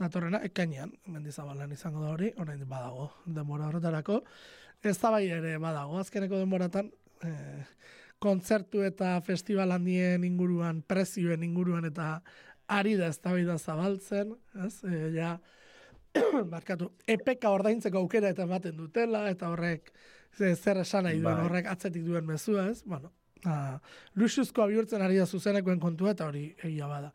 datorrena, 0.00 0.42
ekainean, 0.48 0.92
mendizabalan 1.06 1.72
izango 1.72 2.04
da 2.04 2.12
hori, 2.12 2.32
orain 2.42 2.66
badago 2.68 3.10
denbora 3.24 3.70
horretarako, 3.70 4.22
ez 4.82 4.98
da 4.98 5.12
bai 5.14 5.26
ere 5.30 5.56
badago, 5.62 6.00
azkeneko 6.02 6.40
denboratan, 6.42 6.90
eh, 7.22 7.64
kontzertu 8.22 8.84
eta 8.86 9.16
festival 9.26 9.74
handien 9.74 10.24
inguruan, 10.24 10.82
prezioen 10.86 11.42
inguruan, 11.42 11.88
eta 11.88 12.14
ari 12.70 12.94
da 12.96 13.08
ez 13.10 13.18
da 13.20 13.58
zabaltzen, 13.58 14.36
ez, 14.64 14.84
e, 14.84 15.10
ja, 15.16 15.34
barkatu, 16.54 16.92
epeka 17.06 17.50
ordaintzeko 17.50 17.98
aukera 17.98 18.30
eta 18.32 18.46
ematen 18.46 18.76
dutela, 18.76 19.28
eta 19.30 19.50
horrek 19.50 19.92
ze- 20.36 20.54
zer 20.56 20.78
esan 20.84 21.04
nahi 21.04 21.18
duen, 21.18 21.34
Bai. 21.34 21.44
horrek 21.46 21.66
atzetik 21.72 22.04
duen 22.04 22.26
mezua, 22.26 22.68
ez? 22.70 22.82
Bueno, 22.84 23.12
ah, 23.44 23.80
luxuzkoa 24.14 24.68
bihurtzen 24.70 25.02
ari 25.02 25.18
da 25.18 25.26
zuzenekoen 25.26 25.80
kontua, 25.80 26.14
eta 26.16 26.28
hori 26.30 26.54
egia 26.62 26.86
bada. 26.86 27.12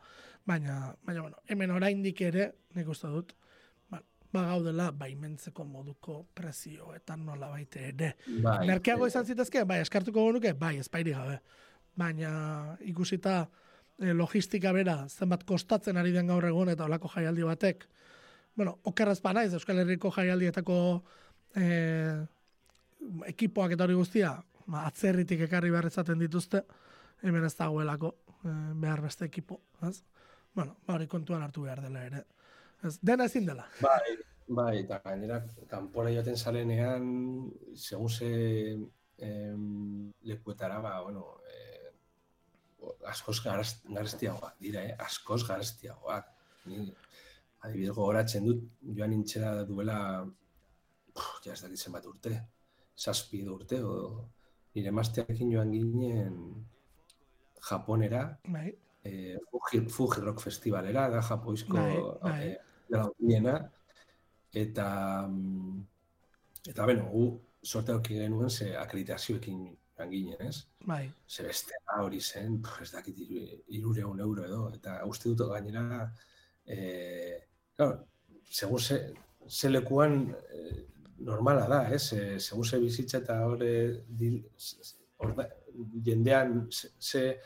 Baina, 0.48 0.96
baina 1.04 1.22
bueno, 1.22 1.38
hemen 1.48 1.72
oraindik 1.72 2.22
ere, 2.22 2.52
nik 2.76 2.88
uste 2.88 3.08
dut, 3.12 3.34
ba, 4.32 4.42
ba 4.42 4.46
gaudela 4.52 4.92
baimentzeko 4.92 5.66
moduko 5.66 6.26
prezioetan 6.36 7.26
nola 7.26 7.50
baite 7.50 7.88
ere. 7.90 8.14
Bai, 8.44 8.66
Merkeago 8.68 9.08
izan 9.08 9.26
zitezke, 9.26 9.64
bai, 9.66 9.82
eskartuko 9.86 10.26
genuke, 10.28 10.54
bai, 10.54 10.78
espairi 10.84 11.16
gabe. 11.16 11.40
Baina 11.98 12.32
ikusita 12.86 13.40
e, 14.00 14.14
logistika 14.14 14.74
bera, 14.74 15.00
zenbat 15.10 15.46
kostatzen 15.48 15.98
ari 15.98 16.12
den 16.16 16.28
gaur 16.28 16.46
egun 16.46 16.70
eta 16.70 16.86
olako 16.86 17.12
jaialdi 17.16 17.46
batek, 17.48 17.88
bueno, 18.58 18.80
okerrez 18.90 19.20
ba 19.22 19.34
naiz, 19.38 19.54
Euskal 19.54 19.84
Herriko 19.84 20.12
jaialdietako 20.12 20.78
e, 21.56 21.66
ekipoak 23.30 23.76
eta 23.76 23.86
hori 23.86 23.98
guztia, 23.98 24.34
ba, 24.66 24.86
atzerritik 24.90 25.46
ekarri 25.48 25.72
behar 25.74 25.90
izaten 25.92 26.20
dituzte, 26.20 26.64
hemen 27.22 27.46
ez 27.46 27.54
dagoelako 27.58 28.16
e, 28.44 28.56
behar 28.82 29.04
beste 29.06 29.26
ekipo, 29.30 29.62
ez? 29.88 30.00
Bueno, 30.58 30.78
ba, 30.88 30.96
hori 30.98 31.06
kontuan 31.10 31.46
hartu 31.46 31.68
behar 31.68 31.84
dela 31.86 32.04
ere. 32.06 32.24
Dena 33.02 33.26
ezin 33.26 33.46
dela. 33.46 33.66
Bai, 33.82 34.18
bai, 34.48 34.80
eta 34.84 35.00
gainera, 35.04 35.42
kanpora 35.70 36.12
joaten 36.14 36.38
zarenean, 36.38 37.08
segun 37.76 38.10
ze 38.10 38.30
em, 39.18 40.14
lekuetara, 40.30 40.80
ba, 40.80 41.02
bueno, 41.02 41.40
eh, 41.50 41.92
askoz 43.10 43.42
garaz- 43.44 43.82
garestiagoak 43.90 44.56
dira, 44.60 44.84
eh? 44.86 44.96
askoz 45.00 45.42
garestiagoak. 45.48 46.28
Ni, 46.66 46.94
adibidez 47.66 47.96
gogoratzen 47.96 48.46
dut, 48.46 48.64
joan 48.96 49.10
nintzera 49.10 49.64
duela, 49.66 49.98
puf, 51.14 51.40
ja 51.44 51.54
ez 51.54 51.62
dakit 51.64 51.80
zenbat 51.82 52.06
urte, 52.06 52.36
zazpi 52.98 53.42
urte, 53.50 53.82
o, 53.84 54.26
nire 54.76 54.92
maztearekin 54.92 55.52
joan 55.52 55.72
ginen 55.74 56.38
Japonera, 57.68 58.38
Bai, 58.48 58.70
eh, 59.04 59.36
Fuji, 59.52 59.82
Fuji 59.90 60.22
Rock 60.22 60.40
Festivalera, 60.46 61.10
da 61.10 61.22
japoizko 61.26 61.74
Bai, 61.74 61.98
bai. 62.22 62.48
eh, 62.52 62.58
handiena, 62.96 63.58
eta 64.54 64.88
mm, 65.28 65.82
eta 66.70 66.86
beno, 66.86 67.10
gu 67.12 67.26
sorte 67.64 67.92
auki 67.92 68.16
genuen 68.20 68.50
ze 68.50 68.76
akreditazioekin 68.78 69.78
joan 69.98 70.10
ginen, 70.12 70.42
ez? 70.48 70.66
bai, 70.88 71.12
Ze 71.28 71.44
bestela 71.44 72.02
hori 72.04 72.20
zen, 72.22 72.62
ez 72.82 72.92
dakit 72.92 73.18
iru- 73.18 73.62
irureun 73.68 74.20
euro 74.20 74.46
edo, 74.46 74.70
eta 74.74 75.00
uste 75.06 75.30
dut 75.30 75.50
gainera, 75.50 76.12
eh, 76.66 77.42
claro, 77.76 78.06
segun 78.44 78.80
ze, 78.80 79.14
ze 79.48 79.70
lekuan 79.70 80.36
eh, 80.54 80.86
normala 81.18 81.68
da, 81.68 81.82
ez? 81.90 82.14
Eh, 82.14 82.38
segun 82.40 82.64
ze 82.66 82.80
bizitza 82.80 83.18
eta 83.18 83.46
hori 83.46 84.04
jendean 86.06 86.68
ze, 86.72 86.90
ze 87.00 87.40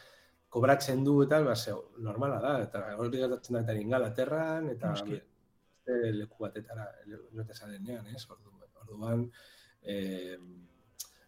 kobratzen 0.49 1.04
du 1.04 1.21
eta 1.23 1.41
ba, 1.43 1.56
ze, 1.56 1.73
normala 1.97 2.39
da, 2.41 2.54
eta 2.63 2.84
hori 2.97 3.17
gertatzen 3.17 3.56
da 3.56 3.62
eta 3.62 3.73
Ingalaterran, 3.80 4.69
eta 4.69 4.89
Noski. 4.89 5.21
Beste 5.86 6.12
leku 6.13 6.44
batetara, 6.44 6.86
jote 7.34 7.54
zarenean, 7.54 8.08
ez? 8.15 8.26
Orduan, 8.30 8.70
orduan 8.82 9.32
eh, 9.84 10.38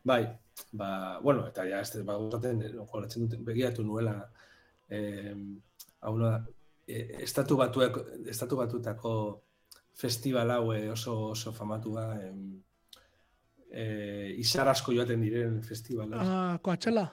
bai, 0.03 0.27
ba, 0.71 1.19
bueno, 1.21 1.47
eta 1.47 1.65
ja, 1.65 1.79
ez 1.81 2.03
ba, 2.05 2.17
gozaten, 2.17 2.61
goratzen 2.91 3.27
dut, 3.27 3.39
begiratu 3.45 3.83
nuela, 3.83 4.29
eh, 4.89 5.33
hau 6.01 6.17
da, 6.19 6.45
eh, 6.87 7.23
estatu 7.23 7.57
batuak, 7.57 7.97
estatu 8.27 8.57
batutako 8.57 9.41
festival 9.95 10.51
hau 10.51 10.73
eh, 10.73 10.89
oso, 10.91 11.29
oso 11.31 11.53
famatua, 11.53 12.19
em, 12.21 12.61
eh, 13.71 14.33
izar 14.37 14.67
asko 14.67 14.93
joaten 14.93 15.21
diren 15.21 15.61
festivala. 15.63 16.17
ah, 16.21 16.59
Coachella? 16.61 17.11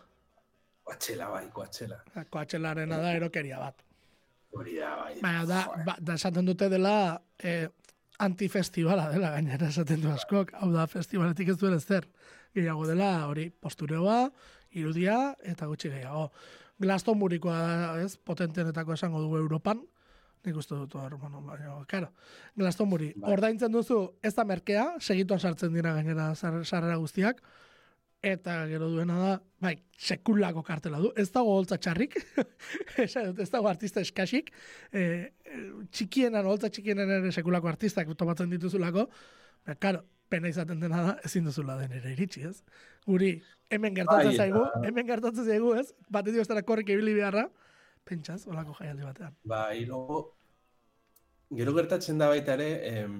Koatxela, 0.85 1.29
bai, 1.31 1.45
koatxela. 1.55 2.01
Coachellarena 2.31 2.97
da 2.99 3.13
erokeria 3.15 3.59
bat. 3.61 3.85
Hori 4.59 4.73
da, 4.81 4.97
bai. 4.97 5.21
Baina 5.23 5.45
da, 5.47 5.61
ba, 5.87 5.95
da 6.01 6.17
esaten 6.19 6.45
dute 6.45 6.69
dela 6.69 7.21
eh, 7.43 7.69
antifestivala 8.21 9.09
dela 9.11 9.31
gainera 9.35 9.69
esaten 9.69 10.01
du 10.03 10.11
askok. 10.13 10.53
Hau 10.61 10.71
da, 10.73 10.87
festivaletik 10.87 11.49
ez 11.49 11.59
duela 11.61 11.81
zer. 11.81 12.07
Gehiago 12.55 12.87
dela 12.87 13.27
hori 13.29 13.49
postureoa, 13.51 14.31
irudia 14.77 15.37
eta 15.47 15.67
gutxi 15.71 15.89
gehiago. 15.93 16.31
Glastonburikoa 16.81 17.57
da, 17.61 18.03
ez, 18.03 18.17
potentenetako 18.17 18.95
esango 18.97 19.21
dugu 19.23 19.39
Europan. 19.39 19.83
Nik 20.45 20.57
uste 20.57 20.75
dut 20.75 20.95
hor, 20.97 21.19
bueno, 21.21 21.43
baina, 21.45 21.75
karo. 21.87 22.09
Glastonbury, 22.57 23.13
Bai. 23.17 23.33
ordaintzen 23.35 23.73
duzu 23.73 23.99
ez 24.25 24.33
da 24.35 24.45
merkea, 24.49 24.87
segituan 24.99 25.41
sartzen 25.41 25.75
dira 25.77 25.93
gainera 25.93 26.31
sar- 26.35 26.65
sarrera 26.65 26.97
guztiak, 26.97 27.43
eta 28.23 28.67
gero 28.69 28.91
duena 28.93 29.17
da, 29.19 29.35
bai, 29.65 29.75
sekulako 29.97 30.63
kartela 30.65 31.01
du, 31.01 31.11
ez 31.17 31.31
dago 31.33 31.55
holtza 31.57 31.79
txarrik, 31.81 32.19
ez 33.01 33.51
dago 33.51 33.69
artista 33.71 34.03
eskasik, 34.05 34.51
e, 34.93 35.03
e, 35.45 35.61
txikienan, 35.89 36.47
holtza 36.47 36.69
txikienan 36.69 37.11
ere 37.17 37.33
sekulako 37.33 37.71
artistak 37.73 38.13
tomatzen 38.21 38.53
dituzulako, 38.53 39.07
ba, 39.67 39.77
karo, 39.81 40.05
pena 40.31 40.53
izaten 40.53 40.83
dena 40.83 41.01
da, 41.07 41.17
ezin 41.27 41.49
duzula 41.49 41.79
den 41.81 41.97
ere 41.97 42.13
iritsi, 42.13 42.45
ez? 42.47 42.61
Guri, 43.09 43.33
hemen 43.73 43.97
gertatzen 43.97 44.35
Bai, 44.35 44.45
zaigu, 44.45 44.67
hemen 44.87 45.09
gertatzen 45.09 45.49
zaigu, 45.49 45.73
ez? 45.81 45.89
Batetik 46.13 46.45
bestera 46.45 46.63
korrik 46.67 46.93
ibili 46.93 47.17
beharra, 47.17 47.49
pentsaz, 48.07 48.45
olako 48.51 48.77
jaialdi 48.79 49.09
batean. 49.09 49.35
Bai, 49.49 49.87
logo, 49.89 50.23
gero 51.57 51.75
gertatzen 51.75 52.21
da 52.21 52.29
baita 52.31 52.55
ere, 52.61 52.71
em, 52.93 53.17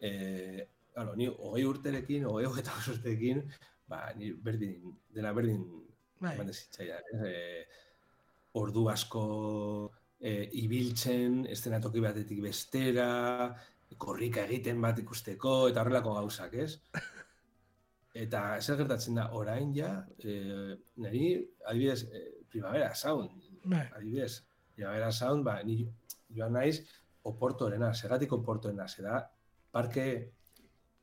e, 0.00 0.68
claro, 0.94 1.18
ni 1.18 1.28
hogei 1.28 1.66
urterekin, 1.68 2.24
hogei 2.30 2.46
hogeita 2.48 2.78
urterekin, 2.94 3.42
ba, 3.88 4.06
ni 4.16 4.32
berdin, 4.32 4.94
dena 5.14 5.32
berdin 5.36 5.64
Bai, 6.20 6.36
zitzaidan? 6.52 7.24
E, 7.28 7.64
ordu 8.56 8.86
asko 8.88 9.24
e, 10.18 10.48
ibiltzen, 10.62 11.44
estenatoki 11.52 12.00
batetik 12.00 12.40
bestera, 12.44 13.10
korrika 14.00 14.46
egiten 14.48 14.80
bat 14.82 14.98
ikusteko, 15.02 15.68
eta 15.70 15.82
horrelako 15.82 16.16
gauzak, 16.20 16.56
ez? 16.64 16.72
Eta 18.16 18.40
zer 18.62 18.78
gertatzen 18.80 19.18
da, 19.20 19.26
orain 19.36 19.74
ja, 19.76 19.90
e, 20.24 20.76
niri, 21.04 21.34
adibidez, 21.68 22.06
e, 22.08 22.22
Primavera 22.48 22.94
Sound, 22.96 23.34
bai, 23.68 23.84
adibidez, 23.98 24.40
Primavera 24.72 25.10
Sound, 25.12 25.44
ba, 25.44 25.58
ni 25.68 25.82
joan 26.32 26.56
naiz, 26.56 26.80
oportorena, 27.28 27.92
segatik 27.92 28.32
oportorena, 28.32 28.86
zera, 28.88 29.20
parke, 29.74 30.06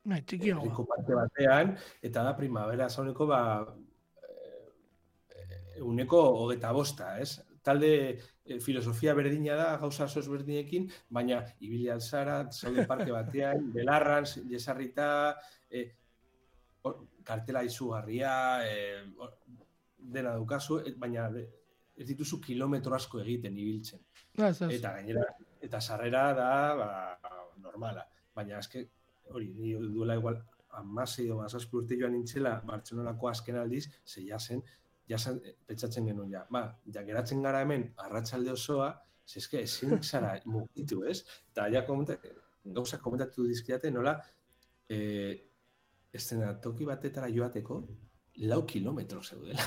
bai, 0.04 0.20
txikiagoa. 0.22 0.62
herriko 0.64 0.84
parke 0.86 1.14
batean, 1.18 1.74
eta 2.02 2.22
da 2.22 2.36
Primavera 2.36 2.88
Soundeko, 2.90 3.26
ba, 3.26 3.40
eh, 5.34 5.80
uneko 5.82 6.20
hogeta 6.44 6.72
bosta, 6.72 7.18
ez? 7.20 7.40
Talde 7.64 7.90
eh, 8.44 8.60
filosofia 8.60 9.14
berdina 9.16 9.54
da, 9.56 9.68
gauza 9.80 10.04
oso 10.04 10.20
ezberdinekin, 10.20 10.90
baina 11.08 11.40
ibili 11.64 11.88
alzara, 11.90 12.42
zaude 12.52 12.84
parke 12.86 13.10
batean, 13.18 13.70
belarran, 13.72 14.26
jesarrita, 14.50 15.08
eh, 15.70 15.86
hor- 16.84 17.06
kartela 17.24 17.62
izugarria, 17.64 18.34
eh, 18.68 19.00
hor- 19.16 19.38
dena 19.96 20.34
daukazu, 20.36 20.82
et- 20.84 20.98
baina 21.00 21.30
ez 21.96 22.06
dituzu 22.08 22.40
kilometro 22.42 22.94
asko 22.94 23.20
egiten 23.22 23.56
ibiltzen. 23.56 24.00
Ez. 24.36 24.60
Eta 24.68 24.90
gainera, 24.98 25.22
eta 25.62 25.80
sarrera 25.80 26.24
da, 26.34 26.50
ba, 26.76 26.88
normala. 27.62 28.02
Baina 28.34 28.58
eske, 28.58 28.82
hori, 29.30 29.52
ni 29.56 29.72
duela 29.74 30.16
igual, 30.20 30.40
amasei 30.78 31.26
edo 31.26 31.38
mazazpi 31.38 31.78
urte 31.80 31.98
joan 32.00 32.14
nintzela, 32.16 32.56
Bartzelonako 32.66 33.30
azken 33.30 33.58
aldiz, 33.60 33.84
ze 34.04 34.24
jasen, 34.26 34.62
jasen, 35.08 35.40
eh, 35.44 35.54
pentsatzen 35.66 36.06
genuen 36.10 36.30
ja. 36.30 36.44
Ba, 36.50 36.64
ja 36.94 37.04
geratzen 37.06 37.42
gara 37.42 37.60
hemen, 37.64 37.90
arratsalde 38.06 38.52
osoa, 38.52 38.90
ze 39.26 39.38
eske, 39.40 39.62
ezin 39.62 40.02
zara 40.02 40.34
mugitu, 40.54 41.04
ez? 41.10 41.20
Eta 41.52 41.68
ja 41.72 41.84
komenta, 41.86 42.18
gauza 42.64 42.98
komentatu 42.98 43.46
dizkiate, 43.48 43.90
nola, 43.90 44.18
eh, 44.88 45.50
toki 46.62 46.86
batetara 46.86 47.28
joateko, 47.28 47.80
lau 48.50 48.64
kilometro 48.66 49.22
zeudela. 49.22 49.66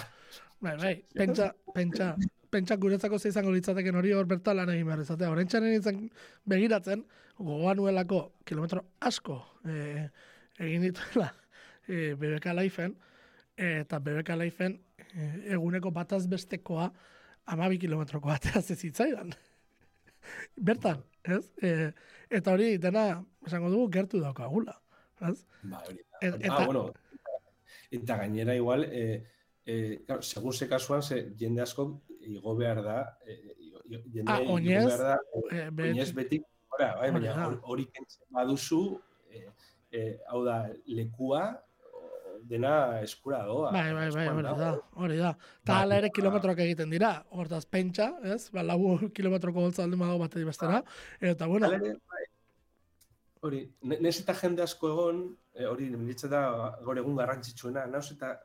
Bai, 0.59 0.75
bai, 0.77 0.93
pentsa, 1.13 1.51
pentsa, 1.73 2.15
pentsa 2.49 2.77
guretzako 2.81 3.19
ze 3.19 3.29
izango 3.29 3.51
litzateken 3.51 3.95
hori 3.95 4.13
hor 4.13 4.25
bertan 4.25 4.57
lan 4.57 4.71
egin 4.73 4.87
behar 4.87 5.03
izatea. 5.03 5.29
Horentxan 5.29 5.63
nintzen 5.67 5.99
begiratzen, 6.45 7.03
gogoan 7.37 7.77
nuelako 7.77 8.31
kilometro 8.45 8.83
asko 8.99 9.37
e, 9.65 10.07
egin 10.59 10.81
dituela 10.87 11.29
e, 11.87 12.13
BBK 12.15 12.53
Laifen, 12.57 12.95
eta 13.57 13.99
BBK 13.99 14.35
Laifen 14.37 14.79
e, 14.97 15.27
eguneko 15.53 15.91
bataz 15.91 16.25
bestekoa 16.27 16.89
amabi 17.45 17.77
kilometroko 17.79 18.27
batea 18.29 18.61
zitzaidan. 18.61 19.31
Bertan, 20.69 21.03
ez? 21.23 21.45
E, 21.63 21.91
eta 22.29 22.51
hori 22.57 22.77
dena, 22.81 23.23
esango 23.47 23.69
dugu, 23.71 23.89
gertu 23.93 24.19
daukagula. 24.19 24.75
Ez? 25.21 25.45
Ba, 25.63 25.83
hori 25.85 26.01
da. 26.01 26.17
Et- 26.27 26.33
Ah, 26.33 26.39
eta- 26.49 26.65
bueno, 26.65 26.93
eta 27.91 28.17
gainera 28.17 28.55
igual, 28.55 28.83
eh, 28.89 29.23
eh, 29.65 30.01
claro, 30.05 30.21
segun 30.21 30.53
ze 30.53 30.67
kasuan, 30.67 31.01
ze 31.03 31.21
jende 31.39 31.61
asko 31.61 32.01
igo 32.21 32.55
behar 32.55 32.81
da, 32.83 33.17
eh, 33.25 33.55
igo- 33.59 33.81
igo- 33.85 34.03
jende 34.11 34.31
Ah, 34.31 34.41
igo 34.41 34.53
oinez, 34.57 34.85
behar 34.85 34.99
da, 34.99 35.17
E, 35.51 35.67
oinez 35.89 36.11
betik, 36.13 36.43
ora, 36.77 36.89
bai, 36.99 37.11
baina 37.11 37.47
hori 37.63 37.85
kentzen 37.93 38.27
baduzu, 38.33 38.81
eh, 39.31 39.47
eh, 39.91 40.11
hau 40.29 40.43
da, 40.45 40.57
lekua, 40.85 41.45
dena 42.47 43.01
eskura 43.03 43.41
doa. 43.43 43.71
Bai, 43.73 43.91
bai, 43.93 44.09
bai, 44.13 44.27
hori 44.29 44.43
da, 44.45 44.67
hori 44.95 45.17
da. 45.17 45.31
Ta 45.65 45.73
Bai, 45.73 45.81
hala 45.83 45.97
ere 45.97 46.07
ba- 46.07 46.15
kilometroak 46.15 46.59
egiten 46.63 46.89
dira, 46.93 47.09
hortaz 47.31 47.65
pentsa, 47.65 48.11
ez? 48.23 48.49
Ba, 48.53 48.63
lau 48.63 48.97
kilometroko 49.17 49.59
goltza 49.65 49.83
alde 49.83 49.97
badago 49.99 50.19
bateri 50.21 50.45
bestera. 50.47 50.83
Eta, 51.19 51.47
bueno, 51.49 51.67
bai, 51.69 52.25
hori, 53.41 53.63
ne- 53.81 53.99
nez 53.99 54.19
eta 54.21 54.33
jende 54.37 54.61
asko 54.63 54.87
egon, 54.93 55.23
eh, 55.55 55.65
hori, 55.65 55.89
niretzat 55.89 56.31
da 56.31 56.43
gaur 56.85 56.97
egun 56.97 57.15
garrantzitsuena, 57.19 57.85
nauz 57.87 58.11
eta 58.13 58.35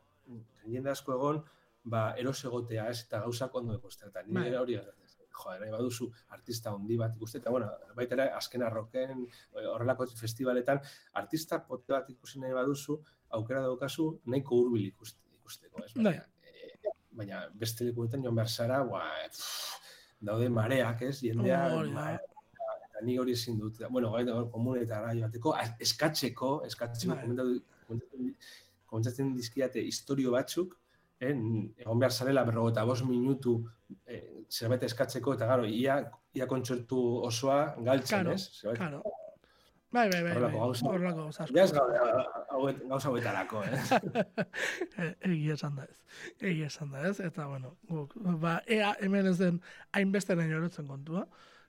jende 0.67 0.91
asko 0.91 1.15
egon, 1.15 1.43
ba, 1.85 2.15
eros 2.19 2.43
egotea, 2.45 2.89
ez, 2.91 3.05
eta 3.07 3.21
gauzak 3.21 3.55
ondo 3.55 3.75
ikustea, 3.75 4.09
eta 4.09 4.23
Bai. 4.27 4.45
nire 4.49 4.59
hori 4.59 4.81
joder, 5.33 5.61
nahi 5.61 5.73
baduzu 5.73 6.11
artista 6.37 6.71
handi 6.71 6.97
bat 7.01 7.17
ikuste, 7.17 7.39
eta 7.39 7.51
bueno, 7.51 7.71
baita 7.97 8.15
ere, 8.19 8.29
azken 8.37 8.63
arroken, 8.63 9.25
eh, 9.57 9.67
horrelako 9.67 10.07
festivaletan, 10.21 10.81
artista 11.23 11.61
pote 11.67 11.93
bat 11.93 12.11
ikusi 12.11 12.41
nahi 12.41 12.53
baduzu, 12.53 12.99
aukera 13.39 13.63
daukazu, 13.67 14.09
nahiko 14.27 14.61
hurbil 14.61 14.87
ikuste, 14.91 15.21
ikusteko, 15.39 15.85
ez? 15.85 15.93
Baina, 15.97 16.11
Bai. 16.11 16.51
eh, 16.53 16.93
baina 17.13 17.47
beste 17.55 17.85
lekuetan 17.89 18.23
joan 18.23 18.37
behar 18.37 18.49
zara, 18.51 18.83
ba, 18.85 19.03
daude 20.21 20.49
mareak, 20.49 21.03
ez? 21.03 21.17
Jendea, 21.21 21.65
Hori 21.75 21.91
eta 21.93 23.01
ni 23.05 23.17
hori 23.19 23.33
ezin 23.33 23.59
dut. 23.59 23.81
Bueno, 23.91 24.11
gai 24.13 24.25
da 24.29 24.37
komunetara 24.53 25.15
joateko, 25.19 25.55
eskatzeko, 25.81 26.53
eskatzeko, 26.69 27.15
Bai. 27.15 27.25
komentatu, 27.25 27.61
komentatzen, 28.87 29.33
dizkiate 29.35 29.81
istorio 29.89 30.33
batzuk, 30.35 30.77
eh, 31.21 31.33
egon 31.33 31.99
behar 32.03 32.13
zarela 32.13 32.45
berrogeta 32.45 32.85
bost 32.85 33.07
minutu 33.09 33.57
eh, 34.07 34.32
zerbait 34.51 34.83
eskatzeko, 34.83 35.35
eta 35.35 35.47
garo, 35.47 35.65
ia, 35.67 36.01
ia 36.35 36.47
kontzertu 36.47 36.99
osoa 37.27 37.75
galtzen, 37.79 38.23
Claro, 38.25 38.33
ez? 38.35 38.49
Zerbait- 38.63 38.79
claro. 38.79 39.03
Bai, 39.93 40.09
bai, 40.09 40.23
bai, 40.23 40.33
bai, 40.33 40.33
Horrelako 40.33 40.59
gauza. 40.59 40.87
horrelako 40.89 41.23
gauza. 41.27 41.47
Ja 41.55 41.65
ez 41.65 41.73
gauza 42.89 43.09
hauetarako, 43.09 43.63
eh? 43.65 43.81
E- 45.03 45.15
Egia 45.33 45.55
esan 45.55 45.77
da 45.77 45.85
ez. 45.85 45.99
Egia 46.41 46.67
esan 46.71 46.91
da 46.93 47.03
ez. 47.09 47.19
Eta, 47.21 47.47
bueno, 47.47 47.75
guk, 47.91 48.15
ba, 48.41 48.63
ea 48.67 48.95
hemen 49.01 49.27
ez 49.27 49.37
den 49.39 49.61
hainbeste 49.93 50.37
nahi 50.39 50.53
orotzen 50.55 50.87
kontua. 50.89 51.27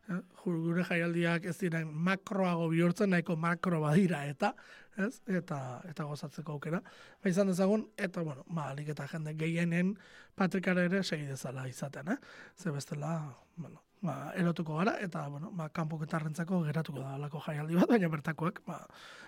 Eh? 0.10 0.20
Gure 0.44 0.84
jaialdiak 0.88 1.46
ez 1.52 1.58
diren 1.62 1.92
makroago 1.92 2.70
bihurtzen, 2.72 3.10
nahiko 3.12 3.36
makro 3.40 3.82
badira 3.84 4.26
eta, 4.28 4.54
ez? 4.98 5.22
Eta, 5.28 5.60
eta 5.90 6.06
gozatzeko 6.10 6.58
aukera. 6.58 6.82
Ba, 7.22 7.30
izan 7.30 7.50
dezagun, 7.52 7.88
eta, 7.98 8.24
bueno, 8.26 8.46
ba, 8.48 8.70
alik 8.72 8.92
eta 8.94 9.08
jende 9.12 9.34
gehienen 9.40 9.96
patrikara 10.36 10.86
ere 10.90 11.04
segi 11.04 11.26
dezala 11.30 11.68
izaten, 11.70 12.14
eh? 12.16 12.18
Ze 12.60 12.72
bestela, 12.72 13.14
bueno, 13.56 13.84
ba, 14.02 14.34
erotuko 14.40 14.78
gara, 14.78 14.98
eta, 15.06 15.28
bueno, 15.30 15.52
ba, 15.58 15.70
kanpoketarrentzako 15.70 16.62
geratuko 16.68 17.02
da 17.02 17.16
alako 17.16 17.42
jaialdi 17.48 17.80
bat, 17.80 17.90
baina 17.90 18.12
bertakoak, 18.14 18.62
ba, 18.68 18.84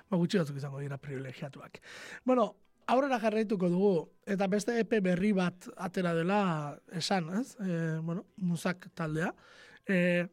ba 0.10 0.22
gutxi 0.22 0.42
batzuk 0.42 0.62
izango 0.62 0.84
dira 0.84 0.98
privilegiatuak. 1.02 1.82
Bueno, 2.26 2.54
aurrera 2.88 3.20
jarraituko 3.20 3.70
dugu, 3.70 3.94
eta 4.28 4.48
beste 4.52 4.80
EP 4.80 5.00
berri 5.04 5.32
bat 5.34 5.70
atera 5.78 6.14
dela 6.18 6.40
esan, 6.94 7.32
ez? 7.42 7.56
E, 7.60 8.00
bueno, 8.02 8.26
musak 8.38 8.90
taldea. 8.94 9.34
E, 9.88 10.28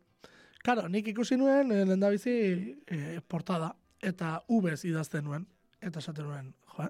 Karo, 0.63 0.85
nik 0.87 1.09
ikusi 1.11 1.35
nuen, 1.35 1.73
e, 1.75 1.83
lehendabizi 1.83 2.33
e, 2.87 3.21
portada, 3.27 3.73
eta 4.03 4.35
ubez 4.53 4.83
idazten 4.85 5.25
nuen, 5.25 5.47
eta 5.81 6.03
esaten 6.03 6.29
nuen, 6.29 6.53
jo, 6.77 6.89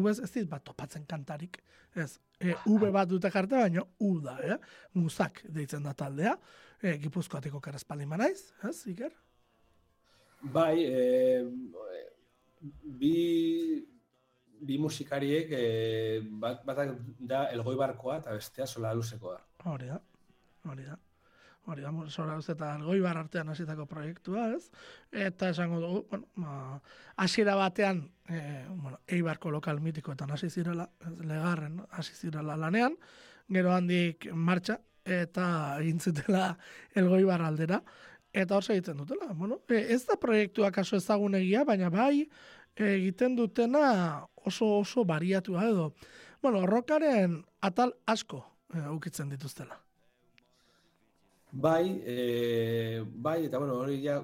ubez 0.00 0.18
ez 0.24 0.30
dit 0.34 0.48
bat 0.48 0.64
topatzen 0.64 1.04
kantarik, 1.06 1.60
ez, 1.94 2.16
e, 2.40 2.54
ube 2.66 2.90
bat 2.94 3.08
dute 3.08 3.30
jarte, 3.30 3.60
baina 3.60 3.84
u 4.00 4.14
da, 4.24 4.38
eh? 4.42 4.58
musak 4.98 5.44
deitzen 5.54 5.84
da 5.86 5.94
taldea, 5.94 6.34
e, 6.80 6.96
gipuzkoatiko 7.04 7.60
karespaldin 7.62 8.10
manaiz, 8.10 8.50
ez, 8.66 8.78
Iker? 8.90 9.12
Bai, 10.52 10.84
eh, 10.84 11.44
bi, 13.00 13.84
bi 14.60 14.78
musikariek, 14.78 15.52
eh, 15.56 16.20
bat, 16.40 16.60
batak 16.66 16.92
da 17.18 17.46
elgoi 17.54 17.76
barkoa 17.80 18.18
eta 18.20 18.36
bestea 18.36 18.66
sola 18.66 18.92
luzekoa. 18.94 19.38
Hori 19.72 19.88
da, 19.88 20.00
hori 20.68 20.84
da. 20.84 20.98
Hori 21.66 21.80
da, 21.80 21.90
zora 22.12 22.36
eta 22.38 22.74
algoibar 22.74 23.16
artean 23.16 23.48
hasitako 23.48 23.86
proiektua, 23.88 24.50
ez? 24.52 24.68
Eta 25.10 25.48
esango 25.48 25.78
dugu, 25.80 26.00
bueno, 26.10 26.26
ma, 26.36 26.80
hasiera 27.16 27.54
batean, 27.56 28.02
e, 28.28 28.66
bueno, 28.68 28.98
eibarko 29.08 29.50
lokal 29.50 29.80
mitikoetan 29.80 30.30
hasi 30.30 30.50
zirela, 30.50 30.90
legarren 31.24 31.80
hasi 31.90 32.12
zirela 32.14 32.56
lanean, 32.60 32.98
gero 33.48 33.72
handik 33.72 34.28
martxa, 34.32 34.76
eta 35.04 35.46
egin 35.80 36.00
zutela 36.00 36.50
elgoibar 36.94 37.40
aldera, 37.44 37.80
eta 38.32 38.56
hor 38.56 38.68
egiten 38.74 39.00
dutela. 39.00 39.32
Bueno, 39.32 39.62
e, 39.68 39.86
ez 39.94 40.04
da 40.04 40.18
proiektua 40.20 40.70
kaso 40.72 41.00
ezagunegia, 41.00 41.64
baina 41.64 41.88
bai 41.88 42.28
egiten 42.76 43.36
dutena 43.36 44.26
oso 44.34 44.80
oso 44.80 45.04
bariatua 45.04 45.64
edo. 45.70 45.94
Bueno, 46.42 46.66
rokaren 46.66 47.40
atal 47.62 47.94
asko 48.04 48.44
e, 48.74 48.84
ukitzen 48.90 49.32
dituztela. 49.32 49.83
Bai, 51.54 52.02
e, 52.04 53.04
bai, 53.06 53.44
eta 53.46 53.58
bueno, 53.58 53.76
hori 53.78 54.00
ja 54.02 54.16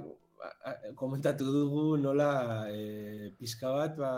komentatu 0.99 1.47
dugu 1.47 1.85
nola 1.97 2.67
e, 2.75 3.31
pizka 3.39 3.71
bat, 3.71 3.95
ba, 4.01 4.11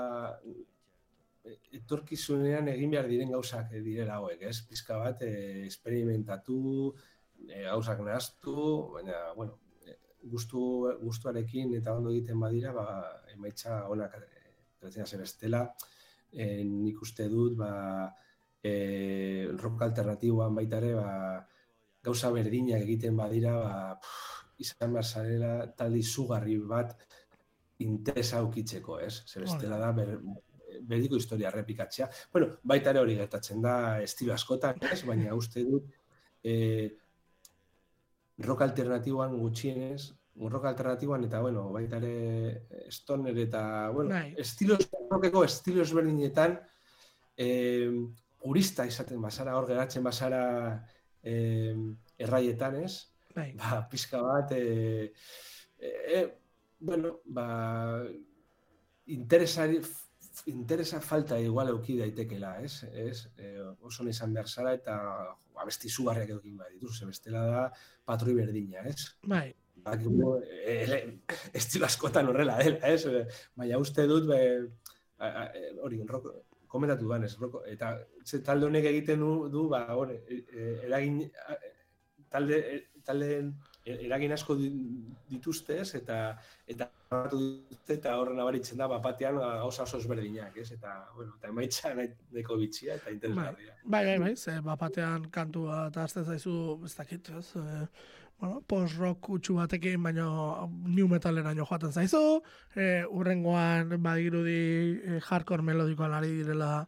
etorkizunean 1.76 2.70
egin 2.72 2.94
behar 2.94 3.10
diren 3.10 3.34
gauzak 3.34 3.74
direla 3.84 4.16
hauek, 4.16 4.46
ez? 4.48 4.62
Pizka 4.64 4.96
bat 5.02 5.26
e, 5.28 5.32
esperimentatu, 5.66 6.62
e, 7.50 7.66
gauzak 7.66 8.00
nahaztu, 8.06 8.56
baina, 8.96 9.20
bueno, 9.36 9.58
gustu, 10.32 10.64
gustuarekin 11.04 11.76
eta 11.82 11.92
ondo 11.98 12.16
egiten 12.16 12.40
badira, 12.40 12.72
ba, 12.72 12.88
emaitza 13.36 13.82
onak 13.92 14.16
kreatzen 14.80 15.04
zer 15.06 15.26
bestela, 15.26 15.66
e, 16.32 16.64
nik 16.64 17.04
uste 17.04 17.28
dut, 17.28 17.60
ba, 17.60 17.72
e, 18.64 19.48
rock 19.60 19.90
alternatiboan 19.90 20.62
baita 20.62 20.80
ere, 20.80 20.94
ba, 20.96 21.12
gauza 22.02 22.30
berdinak 22.34 22.82
egiten 22.82 23.16
badira, 23.16 23.56
ba, 23.58 23.74
pff, 24.02 24.38
izan 24.62 24.94
behar 24.94 25.06
zarela 25.06 25.52
talde 25.76 26.00
izugarri 26.02 26.56
bat 26.58 26.96
interesa 27.82 28.40
aukitzeko, 28.42 28.98
ez? 29.02 29.22
Zer 29.26 29.46
bestela 29.46 29.78
da, 29.80 29.90
ber, 29.96 30.16
berdiko 30.86 31.18
historia 31.18 31.50
errepikatzea. 31.50 32.08
Bueno, 32.32 32.52
baita 32.62 32.92
ere 32.92 33.02
hori 33.02 33.16
gertatzen 33.18 33.62
da 33.62 33.76
estilo 34.02 34.34
askotan, 34.34 34.80
ez? 34.90 35.02
Baina 35.08 35.34
uste 35.38 35.64
dut 35.66 35.90
e, 36.42 36.54
rock 38.42 38.64
alternatiboan 38.68 39.36
gutxienez, 39.38 40.12
rock 40.48 40.70
alternatiboan 40.70 41.26
eta, 41.28 41.42
bueno, 41.44 41.68
baita 41.74 41.98
ere 42.00 42.88
stoner 42.90 43.38
eta, 43.44 43.64
bueno, 43.90 44.14
Bai. 44.14 44.34
estilo 44.38 44.78
rockeko 45.10 45.44
estilo 45.44 45.82
ezberdinetan 45.82 46.56
e, 47.36 47.48
purista 48.42 48.86
izaten 48.88 49.20
bazara, 49.22 49.56
hor 49.58 49.68
geratzen 49.68 50.02
bazara 50.02 50.42
e, 51.22 51.34
erraietan, 52.18 52.82
ez? 52.82 53.08
Bai, 53.34 53.52
ba, 53.56 53.80
pizka 53.90 54.20
bat, 54.22 54.52
e, 54.52 55.12
e, 55.78 56.22
bueno, 56.80 57.20
ba, 57.24 58.02
interesari, 59.06 59.80
interesa 60.46 61.00
falta 61.00 61.38
igual 61.40 61.72
euki 61.72 61.96
daitekela, 61.98 62.58
ez? 62.62 62.84
Ez, 62.92 63.28
e, 63.38 63.54
oso 63.80 64.06
izan 64.08 64.34
behar 64.34 64.48
zara 64.48 64.74
eta 64.74 64.98
abesti 65.62 65.88
zugarriak 65.88 66.30
edukin 66.34 66.56
bai 66.58 66.70
dituzu, 66.74 66.98
ze 66.98 67.08
bestela 67.08 67.42
da 67.46 67.66
patroi 68.04 68.34
berdina, 68.34 68.84
ez? 68.88 69.12
Bai, 69.22 69.52
Badakigu, 69.82 70.36
e, 70.44 70.76
e, 70.84 71.02
estilo 71.60 71.86
askotan 71.86 72.28
horrela 72.28 72.58
dela, 72.62 72.80
ez? 72.88 73.04
Baina 73.56 73.80
uste 73.82 74.06
dut, 74.10 74.28
be, 74.28 74.40
hori, 75.82 76.02
rock, 76.08 76.32
komentatu 76.72 77.08
duan, 77.08 77.26
ez, 77.28 77.34
rock, 77.40 77.60
eta 77.68 77.92
ze 78.24 78.40
talde 78.46 78.66
honek 78.66 78.88
egiten 78.92 79.20
du, 79.20 79.34
du 79.52 79.68
ba, 79.72 79.84
hori, 79.94 80.16
e, 80.24 80.70
eragin, 80.88 81.20
talde, 82.32 82.58
e, 82.72 82.80
taldeen 83.04 83.52
eragin 83.84 84.32
asko 84.32 84.54
di- 84.56 84.70
dituzte, 85.28 85.80
ez, 85.82 85.94
eta 85.98 86.18
eta 86.70 86.88
dituzte, 87.32 87.96
eta 87.98 88.14
horren 88.20 88.38
abaritzen 88.40 88.78
da, 88.78 88.86
bapatean 88.92 89.40
gauza 89.40 89.82
oso 89.82 89.98
ezberdinak, 89.98 90.56
ez, 90.62 90.70
eta, 90.76 90.94
bueno, 91.16 91.34
eta 91.38 91.50
emaitza 91.50 91.92
nahiko 91.98 92.56
bitxia 92.60 92.96
eta 93.00 93.10
interesgarria. 93.10 93.76
bai, 93.84 94.04
bai, 94.06 94.18
bai, 94.22 94.36
ze 94.36 94.60
bapatean 94.64 95.28
kantua 95.34 95.86
eta 95.90 96.04
azte 96.04 96.24
zaizu, 96.24 96.56
ez 96.86 96.94
dakit, 96.96 97.32
ez, 97.38 97.48
e, 97.56 97.86
bueno, 98.40 98.60
post-rock 98.66 99.28
utxu 99.36 99.56
batekin, 99.58 100.02
baina 100.02 100.26
new 100.86 101.08
metaleraino 101.08 101.66
joaten 101.68 101.92
zaizu, 101.92 102.42
e, 102.74 103.04
urrengoan 103.10 103.96
badirudi 104.02 104.58
e, 104.98 105.20
hardcore 105.28 105.62
melodikoan 105.62 106.14
ari 106.18 106.32
direla, 106.40 106.86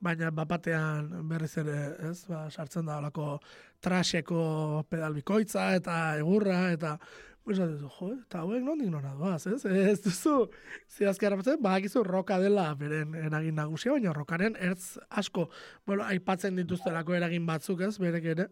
baina 0.00 0.30
bapatean 0.30 1.08
berriz 1.28 1.54
ere, 1.62 1.78
ez, 2.10 2.18
ba, 2.28 2.46
sartzen 2.50 2.86
da 2.86 2.98
olako 3.00 3.38
trasheko 3.80 4.84
pedalbikoitza 4.90 5.70
eta 5.78 5.96
egurra 6.18 6.66
eta 6.72 6.98
Pues 7.46 7.60
duzu, 7.60 7.86
jo, 7.94 8.08
eta 8.24 8.40
hauek 8.42 8.62
nondik 8.66 8.88
nora 8.90 9.12
doaz, 9.14 9.44
ez? 9.46 9.60
Ez 9.92 10.00
duzu, 10.02 10.48
zehazki 10.90 11.28
harrapatzen, 11.28 11.60
badakizu 11.62 12.00
roka 12.02 12.40
dela 12.42 12.64
beren 12.74 13.14
eragin 13.20 13.54
nagusia, 13.54 13.92
baina 13.94 14.10
rokaren 14.16 14.56
ertz 14.68 14.96
asko, 15.22 15.44
bueno, 15.86 16.02
aipatzen 16.10 16.58
dituztelako 16.58 17.14
eragin 17.14 17.46
batzuk, 17.46 17.84
ez, 17.86 17.92
berek 18.02 18.26
ere, 18.32 18.48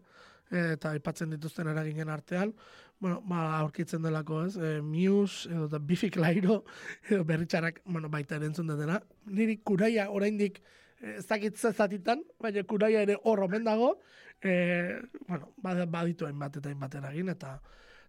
eta 0.51 0.91
aipatzen 0.93 1.31
dituzten 1.33 1.67
eraginen 1.67 2.09
artean, 2.09 2.53
bueno, 2.99 3.21
ba, 3.27 3.57
aurkitzen 3.59 4.03
delako, 4.05 4.43
ez, 4.45 4.55
e, 4.57 4.81
Muse, 4.81 5.49
edo 5.51 5.67
da 5.67 5.79
Biffy 5.79 6.09
Clyro, 6.09 6.63
edo 7.09 7.23
berritxarak, 7.27 7.81
bueno, 7.85 8.09
baita 8.09 8.37
ere 8.37 8.49
entzun 8.51 8.67
dutena, 8.71 8.99
niri 9.25 9.57
kuraia 9.63 10.09
oraindik 10.11 10.61
eh, 11.01 11.17
ez 11.17 11.25
dakit 11.27 11.57
ze 11.57 11.73
zatitan, 11.73 12.23
baina 12.41 12.63
kuraia 12.63 13.01
ere 13.01 13.17
hor 13.23 13.43
omen 13.47 13.65
dago, 13.65 13.95
e, 14.41 15.01
bueno, 15.27 15.51
bad- 15.57 15.89
baditu 15.91 16.25
hainbat 16.29 16.61
eta 16.61 16.69
hainbat 16.69 16.95
eragin, 17.01 17.29
eta 17.29 17.59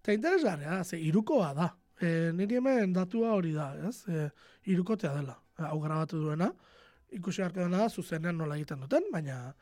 eta 0.02 0.14
interesgarria, 0.14 0.84
ze 0.84 1.00
irukoa 1.02 1.52
da. 1.54 1.72
E, 1.98 2.30
niri 2.36 2.60
hemen 2.60 2.92
datua 2.92 3.32
hori 3.34 3.52
da, 3.56 3.72
ez? 3.88 4.04
E, 4.06 4.28
irukotea 4.70 5.14
dela, 5.16 5.34
hau 5.56 5.80
grabatu 5.80 6.20
duena, 6.20 6.52
ikusi 7.16 7.42
arte 7.42 7.62
dena 7.62 7.80
da, 7.80 7.88
zuzenean 7.88 8.36
nola 8.38 8.58
egiten 8.58 8.84
duten, 8.84 9.08
baina 9.12 9.54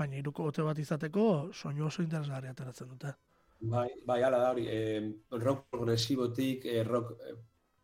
baina 0.00 0.18
iruko 0.20 0.48
ote 0.50 0.64
bat 0.66 0.78
izateko 0.78 1.26
soinu 1.52 1.86
oso 1.90 2.02
interesgarria 2.02 2.54
ateratzen 2.56 2.88
dute. 2.94 3.14
Bai, 3.60 3.88
bai, 4.08 4.22
ala 4.24 4.38
da 4.40 4.50
hori, 4.54 4.66
eh, 4.72 5.00
rock 5.44 5.66
progresibotik, 5.70 6.64
eh, 6.64 6.82
rock 6.86 7.12
eh, 7.28 7.34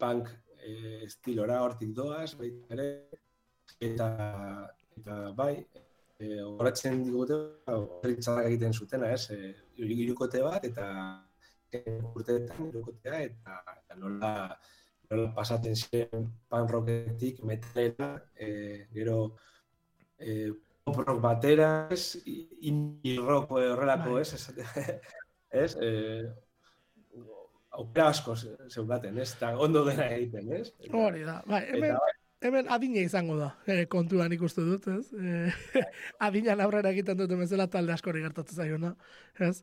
punk 0.00 0.30
eh, 0.64 1.02
estilora 1.04 1.60
hortik 1.64 1.92
doaz, 1.98 2.30
baita 2.38 2.76
ere, 2.76 2.86
eta, 3.88 4.08
eta 4.96 5.18
bai, 5.36 5.52
eh, 6.18 6.40
horatzen 6.40 7.02
digute, 7.04 7.36
horretzak 7.74 8.40
egiten 8.46 8.72
zutena, 8.72 9.12
ez, 9.12 9.28
eh, 9.36 9.52
irukote 9.76 10.40
bat, 10.46 10.64
eta 10.64 10.88
eh, 11.76 11.98
urteetan 12.14 12.70
irukotea, 12.70 13.20
eta, 13.28 13.60
eta 13.76 14.00
nola, 14.00 14.32
nola 15.10 15.32
pasaten 15.36 15.76
ziren 15.76 16.30
punk 16.48 16.72
rocketik 16.72 17.44
metalera, 17.44 18.14
eh, 18.34 18.86
gero 18.96 19.18
eh, 20.18 20.50
pop 20.86 21.02
rock 21.02 21.20
batera, 21.20 21.88
ez, 21.90 22.16
rock 23.18 23.50
eh, 23.58 23.70
horrelako, 23.72 24.12
Bai. 24.14 24.22
ez, 24.22 24.50
ez, 25.62 25.72
eh, 25.82 26.28
aukera 27.76 28.12
asko 28.12 28.36
ze- 28.36 28.54
zeukaten, 28.70 29.18
ez, 29.18 29.32
eta 29.34 29.50
ondo 29.58 29.82
dena 29.88 30.06
egiten, 30.14 30.52
ez? 30.54 30.70
Hori 30.92 31.24
da, 31.26 31.40
bai, 31.46 31.64
hemen, 31.72 31.96
Eta, 31.96 32.14
hemen 32.46 32.70
adina 32.70 33.02
izango 33.02 33.34
da, 33.40 33.50
e, 33.66 33.80
kontuan 33.90 34.32
ikustu 34.36 34.62
dut, 34.68 34.86
ez? 34.94 35.10
E, 35.10 35.82
adinan 36.28 36.62
aurrera 36.62 36.94
egiten 36.94 37.18
duten 37.18 37.42
bezala 37.42 37.66
talde 37.72 37.96
askori 37.96 38.22
gertatzen 38.22 38.62
zaiona, 38.62 38.94
ez? 39.42 39.58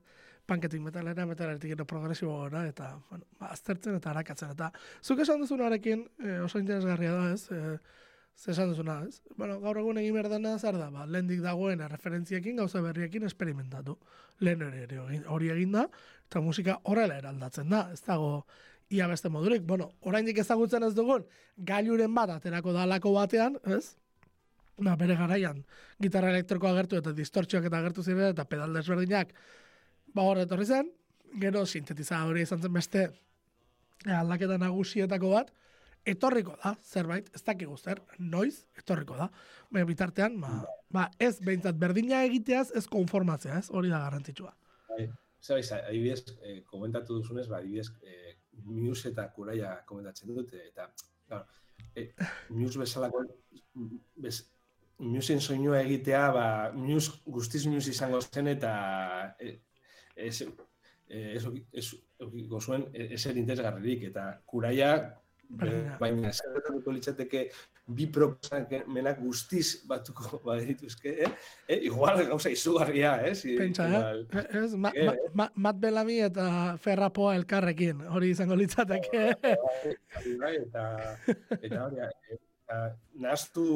Panketik 0.49 0.83
metalera, 0.83 1.23
metaletik 1.25 1.71
gero 1.71 1.87
progresibo 1.87 2.35
gora, 2.35 2.65
eta, 2.67 2.97
bueno, 3.09 3.23
ba, 3.39 3.53
aztertzen 3.55 3.95
eta 3.95 4.11
arakatzen. 4.11 4.51
Eta 4.57 4.73
zuk 4.99 5.23
esan 5.23 5.39
duzunarekin, 5.39 6.03
e, 6.19 6.39
oso 6.43 6.59
interesgarria 6.59 7.15
da, 7.15 7.29
ez? 7.31 7.47
E, 7.47 8.02
ze 8.35 8.51
esan 8.51 8.69
duzuna, 8.69 9.03
ez? 9.07 9.21
Bueno, 9.37 9.59
gaur 9.61 9.77
egun 9.79 9.99
egin 10.01 10.13
behar 10.17 10.29
dena 10.31 10.57
zer 10.59 10.77
da, 10.77 10.89
ba, 10.91 11.05
lehendik 11.05 11.41
dagoen 11.43 11.83
referentziekin, 11.89 12.57
gauza 12.57 12.81
berriekin 12.81 13.23
esperimentatu. 13.29 13.97
Lehen 14.39 14.61
ere 14.67 14.99
hori 15.31 15.49
egin 15.53 15.71
da, 15.77 15.87
eta 16.27 16.41
musika 16.41 16.79
horrela 16.83 17.17
eraldatzen 17.21 17.69
da, 17.69 17.87
ez 17.93 18.01
dago 18.03 18.45
ia 18.93 19.07
beste 19.07 19.29
modurik. 19.29 19.63
Bueno, 19.65 19.91
oraindik 20.01 20.39
ezagutzen 20.43 20.83
ez 20.83 20.93
dugun, 20.97 21.25
gailuren 21.57 22.13
bat 22.13 22.35
aterako 22.37 22.73
da 22.73 22.83
alako 22.83 23.13
batean, 23.15 23.57
ez? 23.65 23.95
Ba, 24.77 24.95
bere 24.97 25.15
garaian, 25.15 25.63
gitarra 26.01 26.31
elektrikoa 26.33 26.73
agertu 26.73 26.97
eta 26.97 27.13
distortzioak 27.13 27.69
eta 27.69 27.79
agertu 27.79 28.03
ziren 28.03 28.33
eta 28.33 28.45
pedal 28.49 28.73
desberdinak, 28.73 29.33
ba 30.13 30.25
hor 30.25 30.41
etorri 30.41 30.65
zen, 30.65 30.89
gero 31.41 31.65
sintetizadore 31.65 32.41
izan 32.41 32.61
zen 32.61 32.73
beste 32.73 33.07
aldaketa 34.05 34.57
nagusietako 34.57 35.29
bat, 35.35 35.53
etorriko 36.05 36.55
da, 36.63 36.75
zerbait, 36.83 37.29
ez 37.35 37.41
dakigu 37.43 37.77
zer, 37.77 38.01
noiz, 38.19 38.65
etorriko 38.77 39.17
da. 39.19 39.29
Baina 39.71 39.87
bitartean, 39.89 40.39
ba, 40.41 40.53
ba 40.93 41.07
ez 41.19 41.37
behintzat 41.41 41.79
berdina 41.79 42.23
egiteaz, 42.27 42.69
ez 42.75 42.85
konformatzea, 42.91 43.59
ez, 43.63 43.69
hori 43.71 43.91
da 43.93 44.03
garrantzitsua. 44.05 44.53
Zabaiz, 45.43 45.71
adibidez, 45.75 46.37
eh, 46.41 46.61
komentatu 46.69 47.19
duzunez, 47.19 47.47
ba, 47.51 47.59
adibidez, 47.59 47.89
eh, 48.03 48.37
Muse 48.63 49.09
eta 49.09 49.25
Kuraia 49.33 49.73
komentatzen 49.87 50.29
dute, 50.29 50.59
eta, 50.69 50.87
claro, 51.27 51.45
eh, 51.95 52.11
Muse 52.49 52.79
bezalako, 52.79 53.25
bez, 54.15 54.37
Museen 55.03 55.41
soinua 55.41 55.81
egitea, 55.81 56.23
ba, 56.31 56.45
Muse, 56.75 57.17
guztiz 57.25 57.65
Muse 57.67 57.91
izango 57.91 58.21
zen, 58.21 58.47
eta 58.53 58.73
eh, 59.39 59.57
ez, 60.15 60.41
eh, 61.09 61.33
ez, 61.35 61.43
ez, 61.73 61.87
ez, 62.21 62.61
zuen 62.61 62.85
eser 62.93 63.37
interesgarririk, 63.37 64.07
eta 64.11 64.27
Kuraia, 64.45 64.93
Berdina. 65.53 65.97
baina 66.01 66.31
zerretuko 66.33 66.91
litzateke 66.91 67.43
bi 67.87 68.07
proposamenak 68.07 69.19
guztiz 69.21 69.83
batuko 69.87 70.39
baderituzke, 70.47 71.13
eh? 71.25 71.31
eh? 71.67 71.79
Igual 71.89 72.23
gauza 72.27 72.49
izugarria, 72.49 73.11
eh? 73.27 73.33
Si, 73.35 73.55
Pentsa, 73.57 73.87
igual, 73.89 74.23
eh? 74.31 74.45
Ez, 74.63 74.73
ma, 74.75 74.91
Eh, 74.95 75.05
ma, 75.05 75.13
ma, 75.33 75.49
Matt 75.55 75.79
Bellamy 75.83 76.19
eta 76.25 76.47
Ferrapoa 76.81 77.35
elkarrekin, 77.35 78.01
hori 78.07 78.31
izango 78.33 78.55
litzateke. 78.55 79.23
Bai, 79.43 80.33
bai, 80.41 80.53
eta 80.63 80.87
eta 81.61 81.85
hori, 81.85 82.01
eh, 82.07 82.39
eta 82.63 82.81
nahaztu 83.21 83.67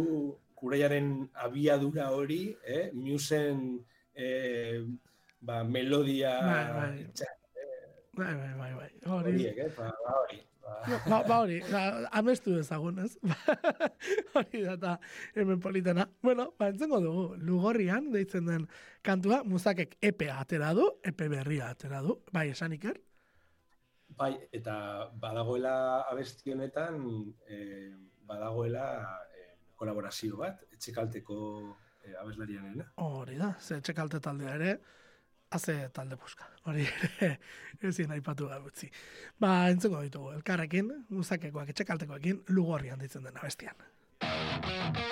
kureiaren 0.57 1.27
abiadura 1.45 2.09
hori, 2.15 2.55
eh, 2.65 2.89
Musen 2.93 3.83
eh, 4.15 4.81
ba, 5.41 5.61
melodia 5.63 6.39
Bai, 6.41 6.63
bai. 6.73 7.07
txa- 7.13 7.35
bai, 8.17 8.33
bai, 8.33 8.53
bai, 8.57 8.71
bai. 8.73 8.91
Hori, 9.05 9.33
horiek, 9.35 9.57
eh, 9.67 9.73
ba, 9.77 9.91
ba, 10.05 10.15
hori. 10.23 10.39
Ba, 10.67 10.99
ba, 11.07 11.17
ba 11.27 11.39
hori, 11.43 11.61
ba, 11.71 11.81
amestu 12.19 12.53
dezagun, 12.57 12.99
ez? 13.05 13.15
hori 14.35 14.63
da, 14.65 14.75
eta 14.75 14.93
hemen 15.35 15.63
politena. 15.63 16.07
Bueno, 16.23 16.51
ba, 16.59 16.69
entzengo 16.73 16.99
dugu, 17.03 17.25
lugorrian, 17.39 18.11
deitzen 18.11 18.47
den 18.49 18.69
kantua, 19.01 19.43
muzakek 19.47 19.97
EPA 20.11 20.41
atera 20.43 20.73
du, 20.77 20.89
EP 21.07 21.27
berria 21.31 21.71
atera 21.73 22.03
du, 22.05 22.19
bai, 22.35 22.49
esan 22.55 22.75
iker? 22.77 22.99
bai, 24.17 24.33
eta 24.53 24.75
badagoela 25.21 26.03
abesti 26.11 26.53
honetan, 26.53 27.01
eh, 27.47 27.93
badagoela 28.27 28.85
eh, 29.35 29.49
kolaborazio 29.75 30.39
bat, 30.41 30.63
etxekalteko 30.73 31.39
eh, 32.03 32.15
abeslarianena. 32.21 32.91
Hori 33.03 33.37
da, 33.39 33.53
ze 33.59 33.79
txekalte 33.81 34.21
taldea 34.23 34.55
ere, 34.55 34.77
haze 35.51 35.89
talde 35.93 36.17
puska. 36.17 36.47
Hori 36.67 36.85
ere, 37.07 37.31
ezin 37.89 38.11
aipatu 38.11 38.49
gabe 38.51 38.71
utzi. 38.71 38.89
Ba, 39.39 39.69
entzengo 39.71 40.01
ditugu, 40.03 40.33
elkarrekin, 40.37 40.91
muzakekoak 41.09 41.73
etxekaltekoekin, 41.75 42.43
lugorrian 42.57 42.99
ditzen 42.99 43.27
dena 43.29 43.43
bestian. 43.43 45.06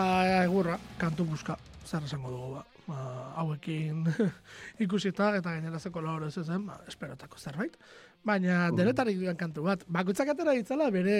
Ba, 0.00 0.42
egurra, 0.44 0.76
kantu 1.00 1.26
buska, 1.28 1.56
zer 1.84 2.04
esango 2.06 2.30
dugu, 2.32 2.52
ba. 2.58 2.64
ba 2.90 3.00
hauekin 3.40 4.06
ikusita 4.84 5.30
eta 5.38 5.52
gainerazeko 5.54 6.02
laboro 6.04 6.28
ez 6.30 6.44
zen, 6.44 6.64
ba, 6.66 6.78
esperotako 6.90 7.38
zerbait. 7.38 7.76
Baina 8.24 8.68
denetarik 8.76 9.16
duen 9.20 9.36
kantu 9.40 9.64
bat, 9.64 9.84
bakoitzak 9.88 10.32
atera 10.32 10.52
ditzala 10.56 10.90
bere 10.92 11.16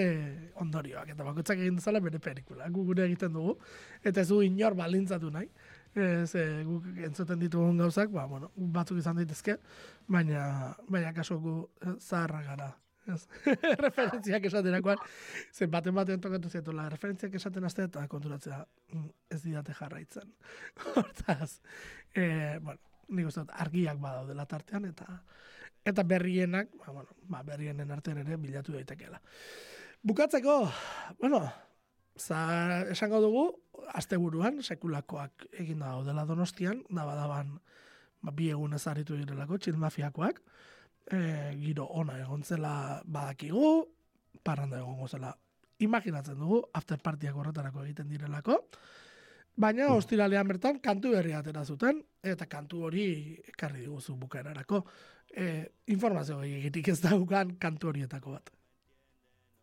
ondorioak, 0.61 1.13
eta 1.13 1.25
bakoitzak 1.25 1.61
egin 1.63 1.79
ditzala 1.79 2.01
bere 2.03 2.19
pelikula, 2.21 2.69
gu 2.69 2.85
gure 2.89 3.07
egiten 3.07 3.33
dugu, 3.37 3.55
eta 4.03 4.21
ez 4.21 4.27
du 4.29 4.41
inor 4.45 4.77
balintzatu 4.77 5.31
nahi. 5.33 5.49
Ez, 5.91 6.29
e, 6.39 6.45
guk 6.63 6.85
entzuten 7.07 7.41
ditugun 7.41 7.81
gauzak, 7.81 8.13
ba, 8.13 8.27
bueno, 8.29 8.51
batzuk 8.77 9.01
izan 9.01 9.17
daitezke, 9.19 9.57
baina, 10.07 10.45
baina 10.87 11.11
kaso 11.17 11.39
gu 11.41 11.57
eh, 11.81 11.97
zaharra 11.99 12.45
gara. 12.45 12.69
Referentziak 13.85 14.45
esaterakoan, 14.45 15.01
zen 15.53 15.71
baten 15.71 15.95
batean 15.95 16.21
tokatu 16.21 16.49
zietola, 16.49 16.87
referentziak 16.93 17.35
esaten 17.39 17.65
azte 17.65 17.87
eta 17.89 18.03
konturatzea 18.11 18.59
mm, 18.93 19.07
ez 19.33 19.41
didate 19.43 19.73
jarraitzen. 19.77 20.29
Hortaz, 20.95 21.61
e, 22.13 22.59
bueno, 22.61 22.79
nik 23.09 23.31
uste 23.31 23.43
dut 23.43 23.55
argiak 23.63 23.99
badaudela 24.01 24.45
tartean, 24.49 24.85
eta 24.91 25.07
eta 25.85 26.05
berrienak, 26.05 26.69
ba, 26.77 26.93
bueno, 26.93 27.17
ba, 27.29 27.41
berrienen 27.43 27.91
artean 27.91 28.21
ere 28.21 28.37
bilatu 28.37 28.75
daitekeela. 28.75 29.21
Bukatzeko, 30.05 30.55
bueno, 31.19 31.41
za, 32.17 32.85
esango 32.93 33.21
dugu, 33.23 33.45
asteburuan 33.97 34.61
sekulakoak 34.61 35.47
egin 35.59 35.81
da 35.81 35.95
daudela 35.95 36.25
donostian, 36.29 36.83
da 36.89 37.05
badaban 37.05 37.57
ba, 38.21 38.31
bi 38.31 38.51
egun 38.53 38.77
ezaritu 38.77 39.17
direlako, 39.17 39.57
txilmafiakoak, 39.57 40.41
e, 41.09 41.55
giro 41.61 41.85
ona 41.85 42.19
egon 42.21 42.43
zela 42.43 43.01
badakigu, 43.05 43.71
parranda 44.43 44.79
egongo 44.79 45.07
zela 45.07 45.33
imaginatzen 45.81 46.37
dugu, 46.37 46.61
after 46.73 46.99
partiak 47.01 47.35
horretarako 47.35 47.83
egiten 47.83 48.09
direlako, 48.09 48.57
baina 49.57 49.91
ostiralean 49.93 50.47
bertan 50.47 50.79
kantu 50.79 51.15
berria 51.17 51.41
atera 51.41 51.65
zuten, 51.65 52.01
eta 52.23 52.45
kantu 52.45 52.85
hori 52.87 53.05
ekarri 53.53 53.85
diguzu 53.85 54.15
bukaerarako. 54.21 54.85
E, 55.31 55.45
informazio 55.87 56.41
egitik 56.43 56.91
ez 56.91 56.99
daukan 57.01 57.55
kantu 57.59 57.91
horietako 57.91 58.35
bat. 58.35 58.51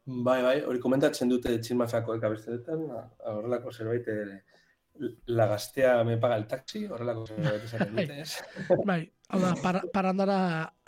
Bai, 0.09 0.39
bai, 0.41 0.55
hori 0.64 0.80
komentatzen 0.80 1.28
dute 1.28 1.53
txilmafiakoek 1.61 2.22
abestetan, 2.24 2.86
horrelako 3.28 3.72
zerbait, 3.74 4.07
eh, 4.09 5.11
la 5.36 5.47
gaztea 5.51 5.99
me 6.09 6.16
paga 6.16 6.39
el 6.41 6.47
taxi, 6.49 6.86
horrelako 6.89 7.26
zerbait 7.26 7.66
esaten 7.66 7.93
dute, 7.99 8.22
ez? 8.22 8.78
Bai, 8.89 9.03
hau 9.29 9.41
da, 9.43 9.53
para, 9.62 9.83
parandara 9.93 10.39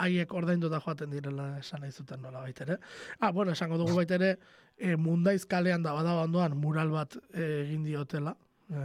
haiek 0.01 0.33
ordainduta 0.33 0.79
joaten 0.81 1.11
direla 1.13 1.47
esan 1.59 1.83
nahi 1.83 1.91
zuten 1.91 2.21
nola 2.21 2.41
baitere. 2.41 2.77
Ah, 3.19 3.31
bueno, 3.31 3.51
esango 3.51 3.77
dugu 3.77 3.95
baitere, 3.99 4.37
e, 4.77 4.95
mundaiz 4.97 5.45
kalean 5.45 5.83
da 5.83 5.93
bada 5.93 6.15
ondoan 6.23 6.57
mural 6.57 6.89
bat 6.93 7.17
eh, 7.33 7.61
egin 7.65 7.83
diotela, 7.85 8.33
e, 8.69 8.81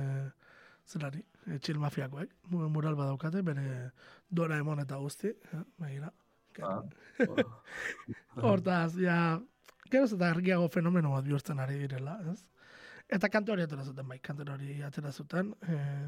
zelari, 0.87 1.25
e, 1.47 1.59
txil 1.59 1.81
mafiakoek, 1.81 2.35
mu- 2.53 2.69
mural 2.73 2.99
bat 2.99 3.09
daukate, 3.13 3.43
bere 3.43 3.93
dora 4.29 4.59
emon 4.61 4.83
eta 4.85 5.01
guzti, 5.01 5.33
eh, 5.33 5.63
begira. 5.81 6.13
Ah, 6.63 6.83
Hortaz, 8.49 8.95
ja, 9.01 9.39
geroz 9.91 10.13
eta 10.13 10.31
argiago 10.31 10.69
fenomeno 10.73 11.15
bat 11.17 11.25
bihurtzen 11.25 11.61
ari 11.61 11.81
direla, 11.85 12.19
ez? 12.33 12.43
Eta 13.09 13.29
kantu 13.31 13.55
hori 13.55 13.65
atera 13.65 13.85
zuten, 13.85 14.09
bai, 14.09 14.21
hori 14.53 14.83
atera 14.83 15.13
zuten. 15.13 15.55
Eh, 15.63 16.07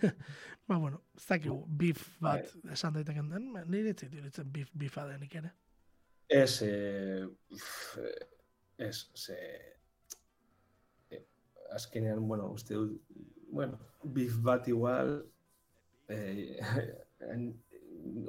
ba, 0.68 0.78
bueno, 0.78 1.02
ez 1.16 1.26
dakigu, 1.28 1.60
beef 1.68 2.02
bat 2.22 2.52
esan 2.72 2.96
daiteken 2.96 3.30
den, 3.32 3.52
ba, 3.54 3.64
nire 3.64 3.94
ez 3.94 4.08
iruditzen 4.08 4.50
beef, 4.52 4.72
beefa 4.74 5.06
denik 5.10 5.38
ere. 5.42 5.52
Ez, 6.28 6.62
eh, 6.66 7.22
eh, 7.22 8.26
ez, 8.88 8.96
ze, 9.14 9.36
eh, 11.10 11.22
azkenean, 11.72 12.26
bueno, 12.28 12.50
uste 12.52 12.74
dut, 12.74 13.00
bueno, 13.50 13.78
beef 14.02 14.36
bat 14.42 14.68
igual, 14.68 15.20
eh, 16.08 16.58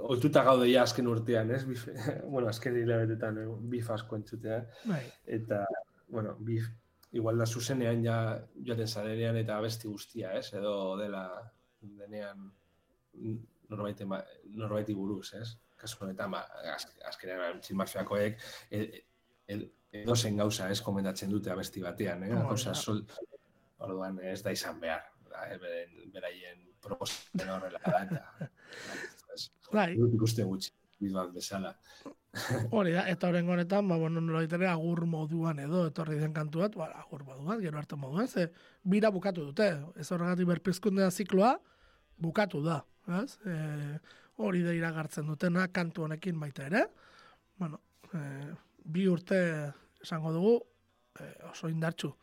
ohituta 0.10 0.44
gaude 0.46 0.70
ja 0.72 0.84
azken 0.86 1.10
urtean, 1.12 1.52
ez? 1.52 1.64
Beef, 1.68 1.88
bueno, 2.34 2.48
azken 2.50 2.78
hilabetetan 2.80 3.42
eh, 3.42 3.48
beef 3.74 3.90
asko 3.94 4.20
entzutea, 4.20 4.62
Bai, 4.86 5.04
eta, 5.40 5.64
bueno, 6.08 6.36
beef, 6.40 6.70
igual 7.18 7.38
da 7.42 7.46
zuzenean 7.46 8.04
ja 8.06 8.18
joaten 8.66 8.88
zarenean 8.88 9.38
eta 9.42 9.58
abesti 9.58 9.90
guztia, 9.90 10.34
ez? 10.38 10.52
Edo 10.58 10.74
dela 11.00 11.24
denean 11.82 12.52
norbaiti, 13.70 14.06
norbaiti 14.54 14.96
buruz, 14.98 15.32
ez? 15.40 15.50
Kasu 15.78 16.04
honetan, 16.06 16.32
ba, 16.34 16.44
az, 16.74 16.88
azkenean 17.10 17.60
txilmafiakoek 17.62 18.40
e, 18.74 18.80
e, 19.46 19.58
edozen 20.02 20.38
gauza 20.40 20.70
ez 20.74 20.80
komentatzen 20.84 21.34
dute 21.34 21.52
abesti 21.54 21.84
batean, 21.84 22.24
eh? 22.26 22.32
Hori 22.34 22.48
Gauza 22.50 22.74
sol, 22.76 23.04
orduan 23.86 24.20
ez 24.26 24.40
da 24.46 24.54
izan 24.56 24.82
behar, 24.82 25.06
da, 25.30 25.46
eh, 25.48 25.60
beren, 25.62 25.98
beraien 26.14 26.64
proposamen 26.84 27.54
horrela 27.56 27.82
da, 27.86 28.02
eta 28.06 28.50
bai, 29.78 29.92
dut 30.00 30.18
ikusten 30.18 30.50
gutxi, 30.50 30.74
bit 31.02 31.14
bat 31.18 31.34
bezala. 31.36 31.74
Hori 32.72 32.94
da, 32.96 33.06
eta 33.10 33.30
horren 33.30 33.50
honetan, 33.50 33.88
ba, 33.90 33.98
bueno, 33.98 34.22
nola 34.22 34.44
ere 34.44 34.68
agur 34.70 35.06
moduan 35.10 35.60
edo, 35.64 35.86
etorri 35.90 36.20
den 36.20 36.34
kantu 36.36 36.64
bat, 36.66 36.78
ba, 36.78 36.92
agur 37.02 37.24
moduan, 37.28 37.62
gero 37.64 37.80
arte 37.80 37.96
moduan, 38.00 38.28
ze, 38.28 38.50
bira 38.84 39.12
bukatu 39.12 39.48
dute, 39.50 39.70
ez 39.96 40.08
horregatik 40.12 40.48
berpizkundea 40.52 41.10
zikloa, 41.12 41.58
bukatu 42.18 42.62
da, 42.66 42.82
ez? 43.22 43.38
E, 43.46 43.58
hori 44.44 44.62
da 44.66 44.74
iragartzen 44.76 45.28
dutena 45.30 45.68
kantu 45.74 46.06
honekin 46.06 46.40
baita 46.40 46.68
ere, 46.70 46.86
bueno, 47.58 47.82
e, 48.14 48.22
bi 48.86 49.08
urte 49.10 49.40
esango 50.04 50.34
dugu, 50.36 50.56
e, 51.20 51.32
oso 51.52 51.70
indartsu 51.70 52.14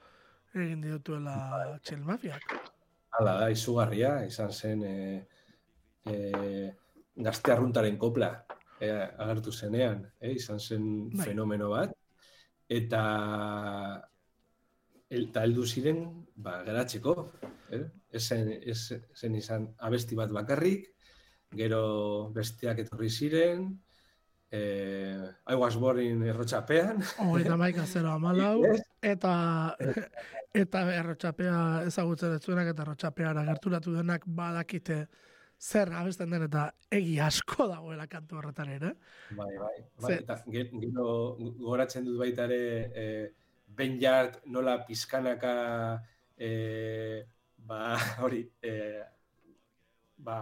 egin 0.54 0.84
dituela 0.84 1.36
txel 1.82 2.02
mafiak. 2.06 2.54
Hala 3.18 3.38
da, 3.40 3.50
izugarria, 3.50 4.16
izan 4.26 4.52
zen 4.52 4.82
e, 4.86 4.94
e, 6.10 6.16
gazte 7.16 7.54
arruntaren 7.54 7.98
kopla 7.98 8.30
e, 8.80 8.90
agertu 9.18 9.52
zenean, 9.52 10.04
e, 10.20 10.32
izan 10.32 10.60
zen 10.60 11.10
Bai. 11.12 11.28
fenomeno 11.30 11.70
bat, 11.74 11.94
eta 12.68 13.04
eta 15.14 15.44
heldu 15.44 15.66
ziren 15.66 16.04
ba, 16.34 16.62
geratzeko, 16.66 17.14
eh? 17.70 17.84
ez, 18.10 18.22
zen, 18.22 18.50
ez 18.62 18.78
zen 19.14 19.34
izan 19.38 19.68
abesti 19.86 20.16
bat 20.18 20.32
bakarrik, 20.34 20.88
gero 21.54 22.30
besteak 22.34 22.80
etorri 22.82 23.10
ziren, 23.10 23.68
eh, 24.50 25.28
I 25.50 25.54
was 25.54 25.76
born 25.76 26.00
in 26.02 26.22
errotxapean, 26.22 27.02
Hogeita 27.22 27.56
maika 27.60 27.86
zero 27.86 28.10
amalau, 28.14 28.64
eta 29.14 29.34
eta 30.54 30.82
errotxapea 30.94 31.58
ezagutzen 31.90 32.36
ez 32.36 32.42
zuenak 32.42 32.72
eta 32.72 32.84
errotxapeara 32.86 33.44
gerturatu 33.48 33.94
denak 33.96 34.26
badakite 34.26 35.04
zer 35.64 35.88
abesten 35.96 36.30
den 36.34 36.42
eta 36.44 36.66
egi 36.92 37.14
asko 37.24 37.66
dagoela 37.70 38.04
kantu 38.10 38.36
horretan 38.40 38.68
ere. 38.74 38.90
Bai, 39.30 39.52
bai. 39.56 39.76
bai. 40.02 40.12
Eta 40.18 40.36
ge- 40.52 40.68
gero 40.82 41.06
gogoratzen 41.38 42.04
dut 42.04 42.18
baita 42.20 42.44
ere 42.50 42.60
eh, 43.04 43.32
Ben 43.74 43.96
Jart 44.00 44.42
nola 44.46 44.76
pizkanaka 44.86 45.54
eh, 46.36 47.24
ba, 47.56 47.96
hori 48.22 48.42
eh, 48.62 49.00
ba, 50.18 50.36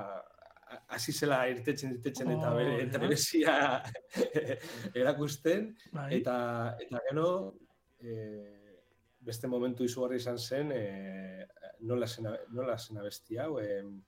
hasi 0.89 1.13
zela 1.13 1.39
irtetzen 1.53 1.95
irtetzen 1.95 2.31
eta 2.35 2.51
Oh, 2.51 2.57
bere 2.59 2.75
ja. 2.79 2.83
entrebesia 2.89 3.55
erakusten 5.01 5.71
Bai. 5.93 6.09
eta 6.19 6.37
eta 6.83 7.01
gero 7.09 7.27
eh, 8.01 8.79
beste 9.23 9.47
momentu 9.49 9.85
izugarri 9.87 10.19
izan 10.21 10.39
zen 10.39 10.73
eh, 10.75 11.47
nola 11.89 12.07
zen 12.09 12.27
abe- 12.33 12.47
nola 12.57 12.77
zen 12.79 12.99
abesti 12.99 13.39
hau 13.39 13.59
em, 13.63 14.01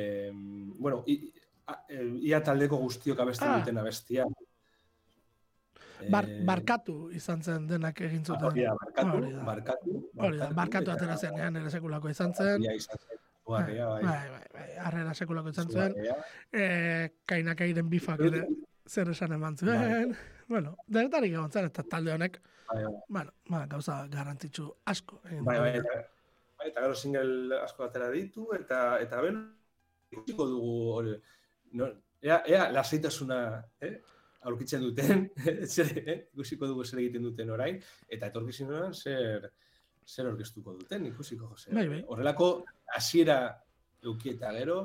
em, 0.00 0.72
bueno 0.78 1.02
i, 1.06 1.32
a- 1.66 1.84
eh, 1.88 2.06
ia 2.30 2.42
taldeko 2.42 2.76
guztiok 2.76 3.18
abesten 3.20 3.48
Ah. 3.48 3.58
duten 3.58 3.78
abestia 3.78 4.24
Bar, 6.08 6.24
Eh, 6.24 6.42
barkatu 6.48 7.10
izan 7.12 7.42
zen 7.44 7.66
denak 7.68 7.98
egin 8.00 8.22
zuten. 8.24 8.44
hori 8.48 8.62
da, 8.64 8.72
barkatu, 8.72 9.16
Hori 9.18 9.32
da. 9.34 9.42
barkatu, 9.44 9.96
Hori 10.16 10.38
da, 10.38 10.46
barkatu 10.56 10.90
atera 10.90 11.16
zenean 11.20 11.56
ere 11.60 11.70
sekulako 11.70 12.08
izan 12.08 12.32
zen. 12.34 12.62
Zen, 12.62 12.78
izugarria, 12.78 13.86
bai. 13.86 14.02
bai, 14.04 14.30
bai, 14.30 14.46
bai, 14.54 14.68
harrera 14.78 15.12
sekulako 15.14 15.50
izan 15.52 15.68
zen. 15.68 15.92
Izugarria. 15.92 16.16
E, 16.52 17.10
kainakairen 17.26 17.90
bifak 17.92 18.20
ere 18.30 18.46
zer 18.88 19.10
esan 19.10 19.32
eman 19.36 19.58
zuen. 19.58 20.16
Bueno, 20.48 20.76
denetarik 20.86 21.32
egon 21.34 21.50
zen, 21.52 21.66
eta 21.66 21.82
talde 21.82 22.12
honek, 22.14 22.40
Bai, 22.72 22.82
bai. 22.84 22.94
bueno, 23.08 23.32
ba, 23.50 23.66
gauza 23.66 24.06
garrantzitsu 24.08 24.72
asko. 24.86 25.20
Bai, 25.42 25.58
bai, 25.58 25.76
eta, 25.82 26.00
bai, 26.58 26.68
eta 26.70 26.80
gero 26.80 26.94
single 26.94 27.60
asko 27.60 27.84
atera 27.84 28.08
ditu, 28.10 28.48
eta, 28.54 28.98
eta 29.02 29.20
ben, 29.20 29.52
ikusiko 30.10 30.46
dugu 30.50 30.72
hori, 30.94 31.14
no, 31.78 31.88
ea, 32.22 32.40
ea 32.46 32.68
lasaitasuna, 32.74 33.40
eh? 33.80 33.94
aurkitzen 34.48 34.82
duten, 34.84 35.26
zer, 35.74 35.92
eh? 36.00 36.18
ikusiko 36.34 36.68
dugu 36.70 36.84
zer 36.84 37.02
egiten 37.02 37.26
duten 37.28 37.52
orain, 37.54 37.80
eta 38.08 38.30
etorkizunean 38.32 38.94
zer, 38.94 39.50
zer 40.06 40.30
orkestuko 40.32 40.74
duten, 40.78 41.06
ikusiko, 41.12 41.52
Jose. 41.52 41.74
Bai, 41.76 41.86
bai. 41.92 42.00
Horrelako, 42.08 42.50
hasiera 42.96 43.38
eukieta 44.02 44.52
gero, 44.56 44.80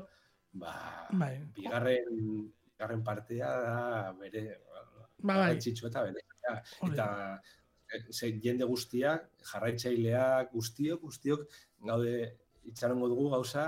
ba, 0.62 0.76
bai. 1.12 1.34
bigarren, 1.56 2.22
bigarren 2.76 3.04
partea 3.04 3.52
da 3.66 4.14
bere, 4.20 4.48
ba, 5.24 5.40
bai. 5.48 5.54
eta 5.58 6.08
bere. 6.10 6.26
Eta, 6.46 6.58
eta 6.86 7.06
ze, 8.12 8.30
jende 8.44 8.68
guztiak, 8.70 9.32
jarraitzaileak, 9.52 10.52
guztiok, 10.54 11.02
guztiok, 11.02 11.48
gaude 11.88 12.18
itxarongo 12.70 13.10
dugu 13.10 13.30
gauza 13.34 13.66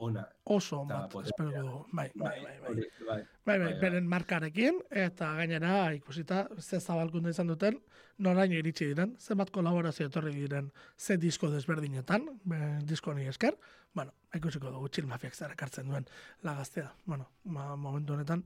ona. 0.00 0.24
Oso 0.44 0.80
on 0.80 0.88
bat, 0.88 1.14
espero 1.24 1.50
dugu. 1.50 1.80
Bai, 1.92 2.08
bai, 2.14 2.40
bai. 2.42 2.58
Bai, 2.60 2.74
bai, 3.06 3.22
bai, 3.46 3.58
bai, 3.80 3.90
bai, 3.90 4.00
markarekin, 4.14 4.80
eta 4.90 5.32
gainera, 5.38 5.74
ikusita, 5.94 6.46
ze 6.58 6.80
zabalkunde 6.80 7.30
izan 7.34 7.50
duten, 7.52 7.78
noraino 8.18 8.56
iritsi 8.58 8.88
diren, 8.90 9.16
zenbat 9.20 9.52
kolaborazio 9.54 10.08
etorri 10.10 10.32
diren, 10.36 10.70
ze 10.98 11.16
disko 11.20 11.50
desberdinetan, 11.52 12.26
be, 12.44 12.60
disko 12.88 13.12
honi 13.12 13.28
esker, 13.30 13.56
bueno, 13.94 14.14
ikusiko 14.36 14.70
dugu 14.70 14.88
txil 14.88 15.08
mafiak 15.10 15.34
zara 15.34 15.56
kartzen 15.58 15.88
duen 15.90 16.06
lagaztea. 16.46 16.92
Bueno, 17.06 17.28
ma, 17.44 17.74
momentu 17.76 18.14
honetan, 18.14 18.44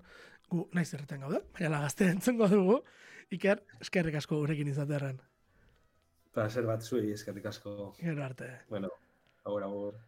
gu 0.50 0.68
naiz 0.76 0.90
irreten 0.94 1.24
gaude, 1.26 1.42
baina 1.55 1.76
lagaztea 1.76 2.14
entzengo 2.16 2.48
dugu, 2.48 2.80
iker, 3.34 3.62
eskerrik 3.80 4.18
asko 4.20 4.40
gurekin 4.42 4.72
izatearen. 4.72 5.20
Para 6.34 6.50
ser 6.50 6.66
bat 6.66 6.82
zuei, 6.82 7.12
eskerrik 7.14 7.46
asko. 7.46 7.92
Gero 8.00 8.24
arte. 8.24 8.50
Bueno, 8.68 8.90
agur, 9.44 9.62
agur. 9.62 10.02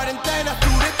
quarentena, 0.00 0.56
it. 0.80 0.99